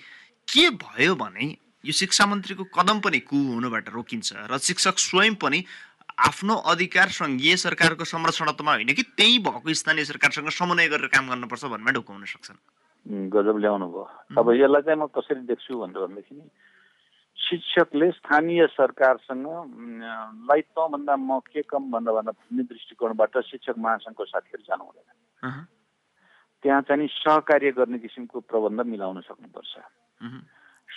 के 0.48 0.70
भयो 0.80 1.16
भने 1.18 1.56
यो 1.86 1.94
शिक्षा 1.94 2.26
मन्त्रीको 2.26 2.64
कदम 2.72 3.00
पनि 3.02 3.20
कु 3.26 3.38
हुनुबाट 3.46 3.90
रोकिन्छ 3.90 4.34
र 4.48 4.58
शिक्षक 4.62 5.00
स्वयं 5.02 5.36
पनि 5.36 5.66
आफ्नो 6.22 6.56
अधिकार 6.72 7.08
सङ्घीय 7.18 7.56
सरकारको 7.58 8.06
संरक्षणत्वमा 8.06 8.72
होइन 8.72 8.94
कि 8.94 9.04
त्यही 9.18 9.38
भएको 9.42 9.74
स्थानीय 9.74 10.06
सरकारसँग 10.06 10.50
समन्वय 10.54 10.88
गरेर 10.94 11.10
काम 11.10 11.30
गर्नुपर्छ 11.30 11.66
भन्ने 11.74 11.92
ढुकाउन 11.98 12.26
सक्छन्? 12.26 12.60
गजब 13.34 13.58
ल्याउनु 13.58 13.88
भयो। 13.90 14.06
अब 14.38 14.48
यसलाई 14.54 14.82
चाहिँ 14.86 15.00
म 15.02 15.06
कसरी 15.10 15.42
देख्छु 15.50 15.74
भनेर 15.82 16.00
भनेदेखि 16.06 16.38
शिक्षकले 17.38 18.12
स्थानीय 18.12 18.68
सरकारसँग 18.78 19.48
लाई 20.46 20.62
तँभन्दा 20.62 21.16
म 21.18 21.40
के 21.50 21.62
कम 21.66 21.90
भनेर 21.92 22.14
भनेर 22.14 22.38
भन्ने 22.38 22.64
दृष्टिकोणबाट 22.70 23.34
शिक्षक 23.50 23.76
महासङ्घको 23.82 24.26
साथीहरू 24.26 24.64
जानु 24.70 24.84
हुँदैन। 24.86 25.66
त्यहाँ 26.64 26.82
चाहिँ 26.86 27.08
सहकार्य 27.10 27.72
गर्ने 27.74 27.98
किसिमको 27.98 28.40
प्रबन्ध 28.46 28.80
मिलाउन 28.86 29.22
सक्नुपर्छ। 29.26 29.74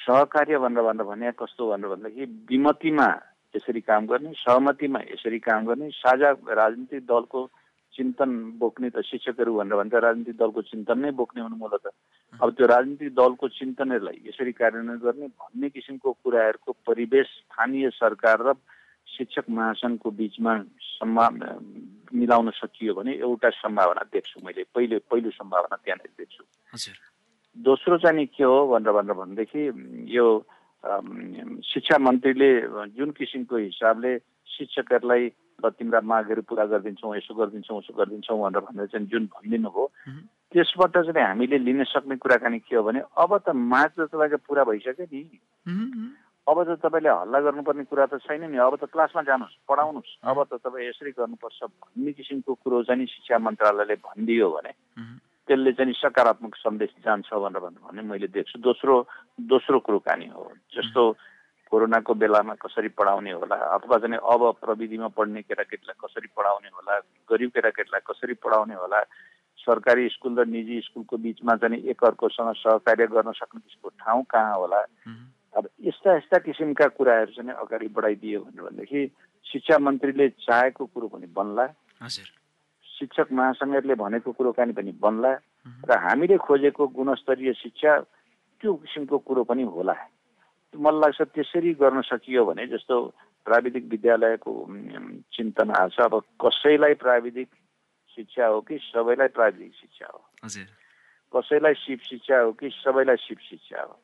सहकार्य 0.04 0.58
भनेर 0.60 0.82
भनेर 0.84 1.06
भने 1.08 1.32
कस्तो 1.32 1.62
भनेर 1.72 1.88
भन्दाखेरि 1.88 2.26
विमतिमा 2.50 3.08
यसरी 3.56 3.80
काम 3.80 4.06
गर्ने 4.06 4.32
सहमतिमा 4.38 5.00
यसरी 5.12 5.38
काम 5.48 5.66
गर्ने 5.66 5.90
साझा 5.98 6.30
राजनीतिक 6.60 7.06
दलको 7.06 7.40
चिन्तन 7.94 8.30
बोक्ने 8.58 8.88
त 8.90 9.02
शिक्षकहरू 9.06 9.54
भनेर 9.54 9.76
भन्छ 9.78 9.94
राजनीतिक 10.04 10.36
दलको 10.36 10.62
चिन्तन 10.70 10.98
नै 10.98 11.10
बोक्ने 11.18 11.42
हुनु 11.42 11.56
मूलत 11.56 11.86
अब 12.42 12.50
त्यो 12.58 12.66
राजनीतिक 12.66 13.14
दलको 13.14 13.48
चिन्तनहरूलाई 13.58 14.18
यसरी 14.28 14.52
कार्यान्वयन 14.60 14.98
गर्ने 15.04 15.26
भन्ने 15.42 15.68
किसिमको 15.70 16.12
कुराहरूको 16.22 16.72
परिवेश 16.86 17.26
स्थानीय 17.26 17.90
सरकार 17.94 18.42
र 18.48 18.54
शिक्षक 19.08 19.46
महासङ्घको 19.50 20.10
बिचमा 20.10 20.52
सम्भा 20.82 21.26
मिलाउन 22.18 22.50
सकियो 22.58 22.94
भने 22.94 23.12
एउटा 23.22 23.50
सम्भावना 23.62 24.02
देख्छु 24.12 24.40
मैले। 24.44 24.62
पहिले 24.74 24.98
पहिलो 25.10 25.30
सम्भावना 25.30 25.76
त्यहाँनिर 25.76 26.12
देख्छु। 26.18 26.42
दोस्रो 27.56 27.98
चाहिँ 28.02 28.26
के 28.26 28.44
हो 28.44 28.58
भनेर 28.66 28.92
भनेर 28.92 29.14
भनेदेखि 29.14 29.62
यो 30.16 30.26
शिक्षा 31.64 31.98
मन्त्रीले 31.98 32.50
जुन 32.92 33.10
किसिमको 33.10 33.56
हिसाबले 33.56 34.18
शिक्षकहरूलाई 34.48 35.28
तिम्रा 35.64 36.00
मागहरू 36.00 36.42
पुरा 36.42 36.64
गरिदिन्छौँ 36.66 37.16
यसो 37.16 37.34
गरिदिन्छौँ 37.34 37.78
उसो 37.78 37.92
गरिदिन्छौँ 37.94 38.38
भनेर 38.40 38.60
भनेर 38.60 38.86
चाहिँ 38.86 39.06
जुन 39.06 39.24
भनिदिनु 39.26 39.70
भयो 39.70 39.86
त्यसबाट 40.52 40.96
चाहिँ 40.98 41.26
हामीले 41.26 41.58
लिन 41.58 41.84
सक्ने 41.84 42.16
कुराकानी 42.16 42.58
के 42.58 42.76
हो 42.76 42.82
भने 42.82 43.00
अब 43.16 43.30
त 43.38 43.48
माग 43.48 43.90
त 43.96 44.12
तपाईँको 44.12 44.36
पुरा 44.44 44.64
भइसक्यो 44.64 45.06
नि। 45.08 45.22
अब 46.46 46.58
त 46.62 46.78
तपाईँले 46.84 47.08
हल्ला 47.08 47.40
गर्नुपर्ने 47.40 47.84
कुरा 47.88 48.06
त 48.06 48.20
छैन 48.20 48.44
नि। 48.52 48.58
अब 48.60 48.76
त 48.76 48.84
क्लासमा 48.92 49.22
जानुहोस् 49.24 49.56
पढाउनुहोस्। 49.64 50.12
अब 50.20 50.38
त 50.44 50.60
तपाईँ 50.60 50.88
यसरी 50.88 51.10
गर्नुपर्छ 51.16 51.60
भन्ने 51.64 52.12
किसिमको 52.12 52.54
कुरो 52.54 52.82
चाहिँ 52.84 53.06
शिक्षा 53.06 53.38
मन्त्रालयले 53.40 53.94
भनिदियो 54.04 54.50
भने 54.50 54.72
त्यसले 55.48 55.72
चाहिँ 55.72 55.94
सकारात्मक 56.00 56.54
सन्देश 56.56 56.90
जान्छ 57.04 57.28
भनेर 57.32 57.60
भने 57.60 58.02
मैले 58.02 58.28
देख्छु। 58.32 58.58
दोस्रो 58.60 58.94
दोस्रो 59.40 59.78
कुरो 59.80 59.98
कहानी 59.98 60.26
हो। 60.32 60.52
जस्तो 60.72 61.02
कोरोनाको 61.70 62.14
बेलामा 62.14 62.54
कसरी 62.62 62.88
पढाउने 62.94 63.32
होला 63.32 63.56
अथवा 63.76 63.98
चाहिँ 63.98 64.18
अब 64.22 64.42
प्रविधिमा 64.62 65.08
पढ्ने 65.16 65.42
केटाकेटीलाई 65.42 65.96
कसरी 66.00 66.28
पढाउने 66.36 66.68
होला 66.68 66.98
गरिब 67.30 67.50
केटाकेटीलाई 67.50 68.02
कसरी 68.08 68.34
पढाउने 68.40 68.74
होला 68.74 69.00
सरकारी 69.58 70.08
स्कुल 70.08 70.38
र 70.38 70.44
निजी 70.44 70.80
स्कुलको 70.80 71.16
बिचमा 71.16 71.56
चाहिँ 71.56 71.80
एकअर्कोसँग 71.88 72.52
सहकार्य 72.62 73.06
गर्न 73.06 73.32
सक्ने 73.32 73.60
किसिमको 73.60 73.88
ठाउँ 74.00 74.22
कहाँ 74.30 74.54
होला? 74.56 74.80
अब 75.56 75.68
यस्ता 75.88 76.16
यस्ता 76.16 76.38
किसिमका 76.44 76.86
कुराहरू 76.98 77.32
चाहिँ 77.32 77.50
अगाडि 77.50 77.88
बढाइदियो 77.88 78.40
भनेदेखि 78.44 79.00
शिक्षा 79.46 79.78
मन्त्रीले 79.78 80.28
चाहेको 80.44 80.86
कुरो 80.86 81.08
पनि 81.08 81.26
बन्ला। 81.32 81.66
शिक्षक 82.98 83.32
महासङ्घहरूले 83.32 83.94
भनेको 83.94 84.32
कुरोकानी 84.32 84.72
पनि 84.72 84.92
बन्ला 85.02 85.32
र 85.88 85.98
हामीले 86.04 86.36
खोजेको 86.46 86.86
गुणस्तरीय 86.96 87.52
शिक्षा 87.62 87.92
त्यो 88.60 88.74
किसिमको 88.74 89.18
कुरो 89.18 89.42
पनि 89.44 89.62
होला। 89.62 89.94
मलाई 90.74 91.00
लाग्छ 91.00 91.20
त्यसरी 91.34 91.72
गर्न 91.80 92.00
सकियो 92.02 92.44
भने 92.44 92.66
जस्तो 92.66 92.96
प्राविधिक 93.46 93.84
विद्यालयको 93.90 94.52
चिन्तन 95.34 95.70
आएको 95.70 95.94
छ 95.94 96.00
अब 96.00 96.14
कसैलाई 96.42 96.94
प्राविधिक 97.02 97.48
शिक्षा 98.16 98.46
हो 98.46 98.60
कि 98.66 98.78
सबैलाई 98.78 99.28
प्राविधिक 99.36 99.72
शिक्षा 99.74 100.06
हो? 100.14 100.20
कसैलाई 101.34 101.74
सिप 101.74 102.00
शिक्षा 102.10 102.38
हो 102.40 102.52
कि 102.52 102.70
सबैलाई 102.70 103.16
सिप 103.16 103.38
शिक्षा 103.50 103.82
हो? 103.82 103.94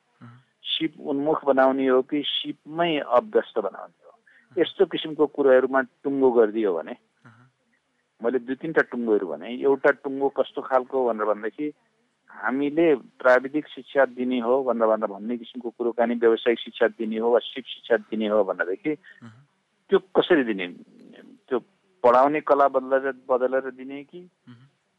सिप 0.64 1.00
उन्मुख 1.00 1.44
बनाउने 1.44 1.86
हो 1.86 2.02
कि 2.02 2.22
सिपमै 2.26 2.98
अभ्यस्त 2.98 3.58
बनाउने 3.58 3.98
हो? 4.06 4.14
यस्तो 4.58 4.86
किसिमको 4.86 5.26
कुरोहरूमा 5.26 5.80
टुङ्गो 6.02 6.30
गरिदियो 6.30 6.74
भने 6.74 6.94
मैले 8.22 8.38
दुई 8.38 8.54
तिनवटा 8.54 8.82
टुङ्गोहरू 8.82 9.26
भने 9.26 9.54
एउटा 9.54 9.90
टुङ्गो 10.04 10.28
कस्तो 10.28 10.60
खालको 10.62 11.04
भनेर 11.08 11.26
भन्दाखेरि 11.26 11.72
हामीले 12.30 12.94
प्राविधिक 13.20 13.66
शिक्षा 13.68 14.04
दिने 14.04 14.38
हो 14.40 14.62
भनेर 14.64 14.86
भन्दा 14.86 15.06
भन्ने 15.06 15.36
किसिमको 15.36 15.70
कुरोकानी 15.70 16.14
व्यावसायिक 16.14 16.58
शिक्षा 16.58 16.88
दिने 16.88 17.18
हो 17.18 17.32
वा 17.32 17.38
सिप 17.38 17.64
शिक्षा 17.66 17.96
दिने 17.96 18.28
हो 18.28 18.44
भनेदेखि 18.44 18.94
त्यो 19.90 19.98
कसरी 20.16 20.44
दिने? 20.44 20.66
त्यो 21.48 21.58
पढाउने 22.04 22.40
कला 22.40 22.68
बदलेर 22.68 23.12
बदलेर 23.28 23.70
दिने 23.70 24.04
कि 24.04 24.20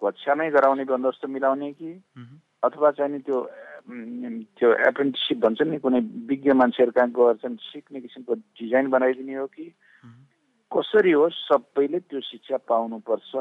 कक्षा 0.01 0.33
नै 0.33 0.49
गराउने 0.49 0.83
बन्दोबस्त 0.83 1.25
मिलाउने 1.25 1.71
कि 1.71 1.91
अथवा 2.63 2.91
चाहिँ 2.91 3.11
नि 3.11 3.19
त्यो 3.19 3.49
त्यो 4.59 4.73
एप्रेन्टिसिप 4.87 5.37
भन्छ 5.37 5.61
नि 5.61 5.77
कुनै 5.77 5.99
विज्ञ 6.27 6.53
मान्छेहरू 6.53 6.91
कहाँ 6.91 7.09
गएर 7.09 7.35
चाहिँ 7.35 7.57
सिक्ने 7.61 8.01
किसिमको 8.01 8.33
डिजाइन 8.33 8.89
बनाइदिने 8.89 9.33
हो 9.33 9.45
कि 9.47 9.73
कसरी 10.71 11.11
होस् 11.11 11.43
सबैले 11.47 11.99
त्यो 11.99 12.19
शिक्षा 12.31 12.57
पाउनुपर्छ 12.71 13.31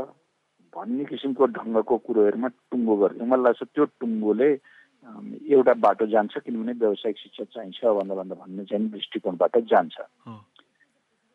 भन्ने 0.74 1.04
किसिमको 1.04 1.46
ढङ्गको 1.56 1.96
कुरोहरूमा 2.06 2.48
टुङ्गो 2.70 2.94
गर्छ। 2.96 3.16
मलाई 3.22 3.44
लाग्छ 3.44 3.62
त्यो 3.74 3.84
टुङ्गोले 4.00 4.50
एउटा 5.50 5.74
बाटो 5.84 6.06
जान्छ 6.06 6.38
किनभने 6.44 6.72
व्यावसायिक 6.82 7.18
शिक्षा 7.18 7.44
चाहिन्छ 7.54 7.78
भन्दा 7.98 8.14
भन्दा 8.14 8.34
भन्ने 8.42 8.64
चाहिँ 8.70 8.90
दृष्टिकोणबाट 8.90 9.58
जान्छ। 9.70 9.96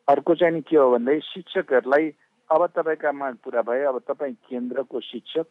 अर्को 0.08 0.36
चाहिँ 0.36 0.62
के 0.62 0.78
हो 0.78 0.92
भन्दै 0.92 1.20
शिक्षकहरूलाई 1.34 2.06
अब 2.50 2.62
तपाईँकामा 2.76 3.32
कुरा 3.44 3.62
भयो 3.68 3.90
अब 3.90 3.98
तपाईँ 4.08 4.34
केन्द्रको 4.50 5.00
शिक्षक 5.02 5.48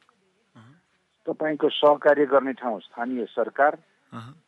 तपाईँको 1.27 1.69
सहकार्य 1.69 2.27
गर्ने 2.31 2.53
ठाउँ 2.61 2.81
स्थानीय 2.81 3.25
सरकार 3.35 3.73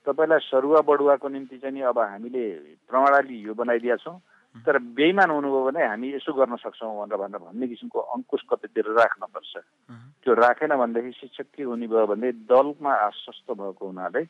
तपाईँलाई 0.06 0.38
सरुवा 0.46 0.80
बढुवाको 0.86 1.28
निम्ति 1.28 1.58
चाहिँ 1.58 1.82
अब 1.90 1.98
हामीले 1.98 2.44
प्रणाली 2.86 3.36
यो 3.42 3.54
बनाइदिएका 3.54 3.96
छौँ। 4.04 4.18
तर 4.64 4.78
बेइमान 4.96 5.30
हुनुभयो 5.30 5.64
भने 5.66 5.84
हामी 5.86 6.06
यसो 6.14 6.32
गर्न 6.32 6.56
सक्छौँ 6.56 6.94
भनेर 6.96 7.18
भनेर 7.18 7.40
भन्ने 7.44 7.66
किसिमको 7.68 7.98
अङ्कुश 8.16 8.42
कतैतिर 8.50 8.86
राख्नुपर्छ 8.96 9.52
त्यो 10.22 10.34
राखेन 10.34 10.72
भनेदेखि 10.76 11.12
शिक्षक 11.20 11.46
के 11.56 11.62
हुने 11.62 11.86
भयो 11.86 12.06
भने 12.06 12.32
दलमा 12.48 12.92
आश्वस्त 13.10 13.50
भएको 13.52 13.86
हुनाले 13.86 14.24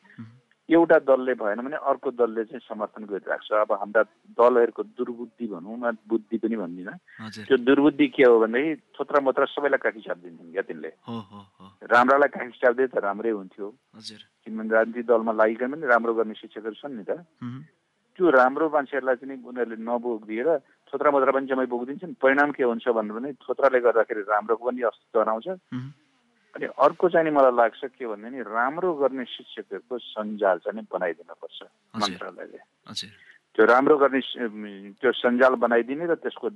एउटा 0.69 0.97
दलले 0.99 1.33
भएन 1.39 1.59
भने 1.63 1.77
अर्को 1.79 2.11
दलले 2.11 2.43
चाहिँ 2.43 2.59
समर्थन 2.59 3.03
गरिरहेको 3.07 3.45
छ 3.47 3.63
अब 3.63 3.71
हाम्रा 3.71 4.03
दलहरूको 4.35 4.83
दुर्बुद्धि 4.83 5.47
भनौँ 5.47 5.77
न 5.79 5.95
बुद्धि 6.11 6.37
पनि 6.43 6.55
भन्दिनँ। 6.59 6.95
त्यो 7.47 7.57
दुर्बुद्धि 7.63 8.07
के 8.11 8.23
हो 8.27 8.39
भनेदेखि 8.43 8.99
थोत्रा 8.99 9.19
मोत्रा 9.23 9.45
सबैलाई 9.47 9.79
काठी 9.79 10.01
छापिदिन्छन् 10.03 10.51
क्या 10.51 10.63
तिनले। 10.67 10.91
राम्रालाई 11.87 12.29
काठी 12.35 12.59
छापिदिए 12.59 12.87
त 12.91 12.99
राम्रै 12.99 13.31
हुन्थ्यो। 13.31 13.67
किनभने 14.43 14.75
राजनीतिक 14.75 15.05
दलमा 15.07 15.31
लागिकन 15.39 15.71
पनि 15.71 15.87
राम्रो 15.87 16.13
गर्ने 16.19 16.35
शिक्षकहरू 16.35 16.75
छन् 16.75 16.99
नि 16.99 17.03
त। 17.07 17.23
त्यो 18.17 18.29
राम्रो 18.33 18.65
मान्छेहरूलाई 18.73 19.15
चाहिँ 19.21 19.37
उनीहरूले 19.45 19.77
नबोकिदिएर 19.77 20.49
थोत्रा 20.89 21.09
मोत्रा 21.13 21.31
पनि 21.37 21.47
जम्मै 21.47 21.69
बोकिदिन्छन्। 21.69 22.17
परिणाम 22.17 22.49
के 22.57 22.63
हुन्छ 22.65 22.85
भन्नु 22.97 23.13
भने 23.13 23.29
थोत्राले 23.45 23.79
गर्दाखेरि 23.85 24.21
राम्रोको 24.25 24.63
पनि 24.65 24.81
अस्तित्व 24.89 25.21
हराउँछ 25.21 25.47
अनि 26.57 26.65
अर्को 26.65 27.05
चाहिँ 27.13 27.29
मलाई 27.29 27.53
लाग्छ 27.61 27.81
के 27.93 28.05
भन्दा 28.09 28.29
नि 28.33 28.41
राम्रो 28.41 28.89
गर्ने 28.97 29.25
शिक्षकहरूको 29.29 29.95
सञ्जाल 30.01 30.57
चाहिँ 30.65 30.85
बनाइदिनुपर्छ 30.89 31.59
मन्त्रालयले। 32.01 32.59
त्यो 33.53 33.65
राम्रो 33.65 33.95
गर्ने 34.01 34.21
त्यो 34.97 35.11
सञ्जाल 35.21 35.53
बनाइदिने 35.61 36.05
र 36.09 36.15
त्यसको 36.17 36.47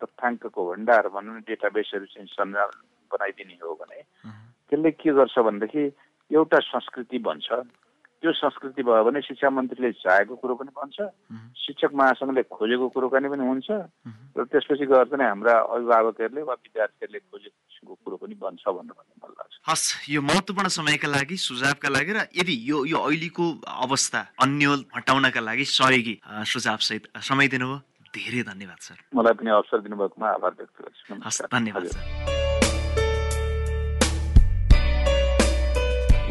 तथ्याङ्कको 0.00 0.60
भण्डार 0.70 1.04
भनौँ 1.12 1.36
न 1.36 1.44
डेटाबेसहरू 1.44 2.06
चाहिँ 2.08 2.28
सञ्जाल 2.32 2.70
बनाइदिने 3.12 3.56
हो 3.60 3.74
भने 3.76 4.00
त्यसले 4.72 4.90
के 4.96 5.10
गर्छ 5.12 5.36
भनेदेखि 5.44 5.82
एउटा 6.30 6.58
संस्कृति 6.72 7.18
बन्छ। 7.28 7.48
त्यो 8.22 8.32
संस्कृति 8.38 8.82
भयो 8.86 9.02
भने 9.04 9.20
शिक्षा 9.26 9.50
मन्त्रीले 9.50 9.90
चाहेको 9.98 10.34
कुरो 10.38 10.54
पनि 10.54 10.70
भन्छ। 10.78 10.98
शिक्षक 11.58 11.90
महासङ्घले 11.90 12.42
खोजेको 12.54 12.86
कुरो 12.94 13.08
पनि 13.10 13.26
हुन्छ। 13.26 13.68
र 14.38 14.40
त्यसपछि 14.46 14.86
गएर 14.86 15.06
चाहिँ 15.10 15.26
हाम्रा 15.26 15.54
अभिभावकहरूले 15.74 16.42
वा 16.46 16.54
विद्यार्थीहरूले 16.54 17.18
खोजेको 17.18 17.94
कुरो 17.98 18.16
पनि 18.22 18.34
बन्छ 18.38 18.62
भनेर 18.62 18.94
भन्ने 18.94 19.14
मलाई 19.18 19.34
लाग्छ। 19.42 19.54
हस् 19.66 19.86
यो 20.14 20.20
महत्त्वपूर्ण 20.22 20.68
समयका 20.78 21.08
लागि 21.10 21.36
सुझावका 21.36 21.88
लागि 21.90 22.12
र 22.14 22.18
यदि 22.38 22.54
यो 22.70 22.78
यो 22.86 22.98
अहिलेको 23.02 23.44
अवस्था 23.90 24.20
अन्यल 24.38 24.80
हटाउनका 24.96 25.40
लागि 25.42 25.64
सहयोगी 25.66 26.14
सुझावसहित 26.46 27.02
समय 27.18 27.48
दिनुभयो। 27.50 27.78
धेरै 28.14 28.42
धन्यवाद 28.46 28.78
सर। 28.86 28.96
मलाई 29.18 29.34
पनि 29.34 29.50
अवसर 29.50 29.78
दिनुभएकोमा 29.82 30.28
आभार 30.38 30.52
व्यक्त 30.58 30.76
गर्छु। 30.78 31.20
हस् 31.26 31.42
धन्यवाद 31.50 31.84
सर। 31.90 32.61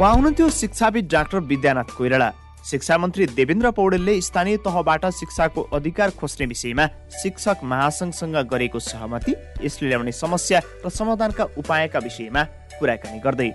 उहाँ 0.02 0.14
हुनुहुन्थ्यो 0.14 0.50
शिक्षाविद 0.50 1.08
डाक्टर 1.12 1.40
विद्यानाथ 1.46 1.90
कोइराला। 1.98 2.30
शिक्षा 2.66 2.98
मन्त्री 2.98 3.26
देवेन्द्र 3.38 3.72
पौडेलले 3.72 4.20
स्थानीय 4.22 4.58
तहबाट 4.66 5.06
शिक्षाको 5.14 5.62
अधिकार 5.78 6.10
खोज्ने 6.18 6.46
विषयमा 6.48 6.86
शिक्षक 7.14 7.58
महासंघसँग 7.64 8.36
गरेको 8.50 8.80
सहमति 8.82 9.36
यसले 9.62 9.90
ल्याउने 9.90 10.12
समस्या 10.12 10.62
र 10.86 10.90
समाधानका 10.90 11.44
उपायका 11.58 12.00
विषयमा 12.00 12.44
कुराकानी 12.80 13.20
गर्दै। 13.20 13.52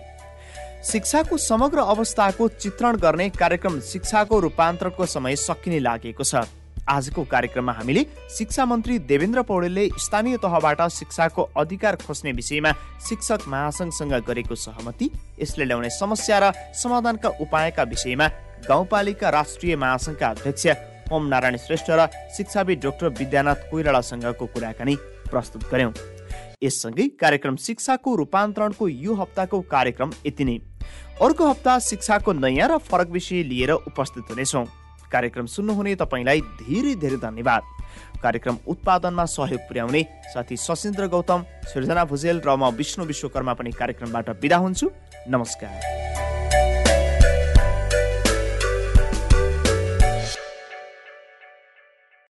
शिक्षाको 0.86 1.36
समग्र 1.36 1.78
अवस्थाको 1.90 2.48
चित्रण 2.54 2.96
गर्ने 3.02 3.28
कार्यक्रम 3.34 3.80
शिक्षाको 3.82 4.40
रूपान्तरको 4.40 5.06
समय 5.06 5.36
सकिने 5.38 5.78
लागेको 5.80 6.24
छ। 6.24 6.46
आजको 6.88 7.24
कार्यक्रममा 7.24 7.72
हामीले 7.72 8.04
शिक्षा 8.36 8.64
मन्त्री 8.64 8.98
देवेन्द्र 9.10 9.42
पौडेलले 9.42 9.88
स्थानीय 9.98 10.36
तहबाट 10.42 10.80
शिक्षाको 10.90 11.42
अधिकार 11.56 11.96
खोज्ने 11.96 12.32
विषयमा 12.32 12.72
शिक्षक 13.08 13.48
महासंघसँग 13.48 14.12
गरेको 14.28 14.54
सहमति 14.56 15.10
यसले 15.40 15.64
ल्याउने 15.64 15.90
समस्या 15.90 16.38
र 16.38 16.52
समाधानका 16.82 17.28
उपायका 17.40 17.82
विषयमा 17.84 18.28
गाउँपालिका 18.68 19.30
राष्ट्रिय 19.30 19.76
महासंघका 19.76 20.28
अध्यक्ष 20.28 20.66
ओम 21.12 21.26
नारायण 21.28 21.56
श्रेष्ठ 21.66 21.90
र 21.90 22.06
शिक्षाविद 22.36 22.80
डाक्टर 22.84 23.08
विद्यानाथ 23.18 23.70
कोइरालासँगको 23.70 24.46
कुराकानी 24.46 24.96
प्रस्तुत 25.30 25.68
गर्यौं। 25.70 25.92
यससँगै 26.62 27.06
कार्यक्रम 27.20 27.56
शिक्षाको 27.66 28.14
रूपान्तरणको 28.16 28.88
यो 28.88 29.14
हप्ताको 29.14 29.60
कार्यक्रम 29.70 30.10
यति 30.26 30.44
नै। 30.44 30.58
अर्को 31.22 31.50
हप्ता 31.50 31.78
शिक्षाको 31.82 32.32
नयाँ 32.32 32.68
र 32.68 32.78
फरक 32.80 33.08
विषय 33.10 33.42
लिएर 33.42 33.70
उपस्थित 33.72 34.30
हुनेछौँ। 34.30 34.66
कार्यक्रम 35.12 35.46
सुन्नुहुने 35.46 35.94
तपाईँलाई 35.96 36.40
धेरै 36.62 36.94
धेरै 36.94 37.16
धन्यवाद। 37.16 37.62
कार्यक्रम 38.22 38.56
उत्पादनमा 38.66 39.24
सहयोग 39.24 39.60
पुर्याउने 39.68 40.02
साथी 40.34 40.56
सशिन्द्र 40.56 41.06
गौतम 41.06 41.40
सृजना 41.72 42.04
भुजेल 42.04 42.40
र 42.46 42.56
म 42.56 42.70
विष्णु 42.70 43.04
विश्वकर्मा 43.04 43.52
पनि 43.54 43.70
कार्यक्रमबाट 43.70 44.30
बिदा 44.40 44.56
हुन्छु। 44.56 44.86
नमस्कार। 45.28 45.74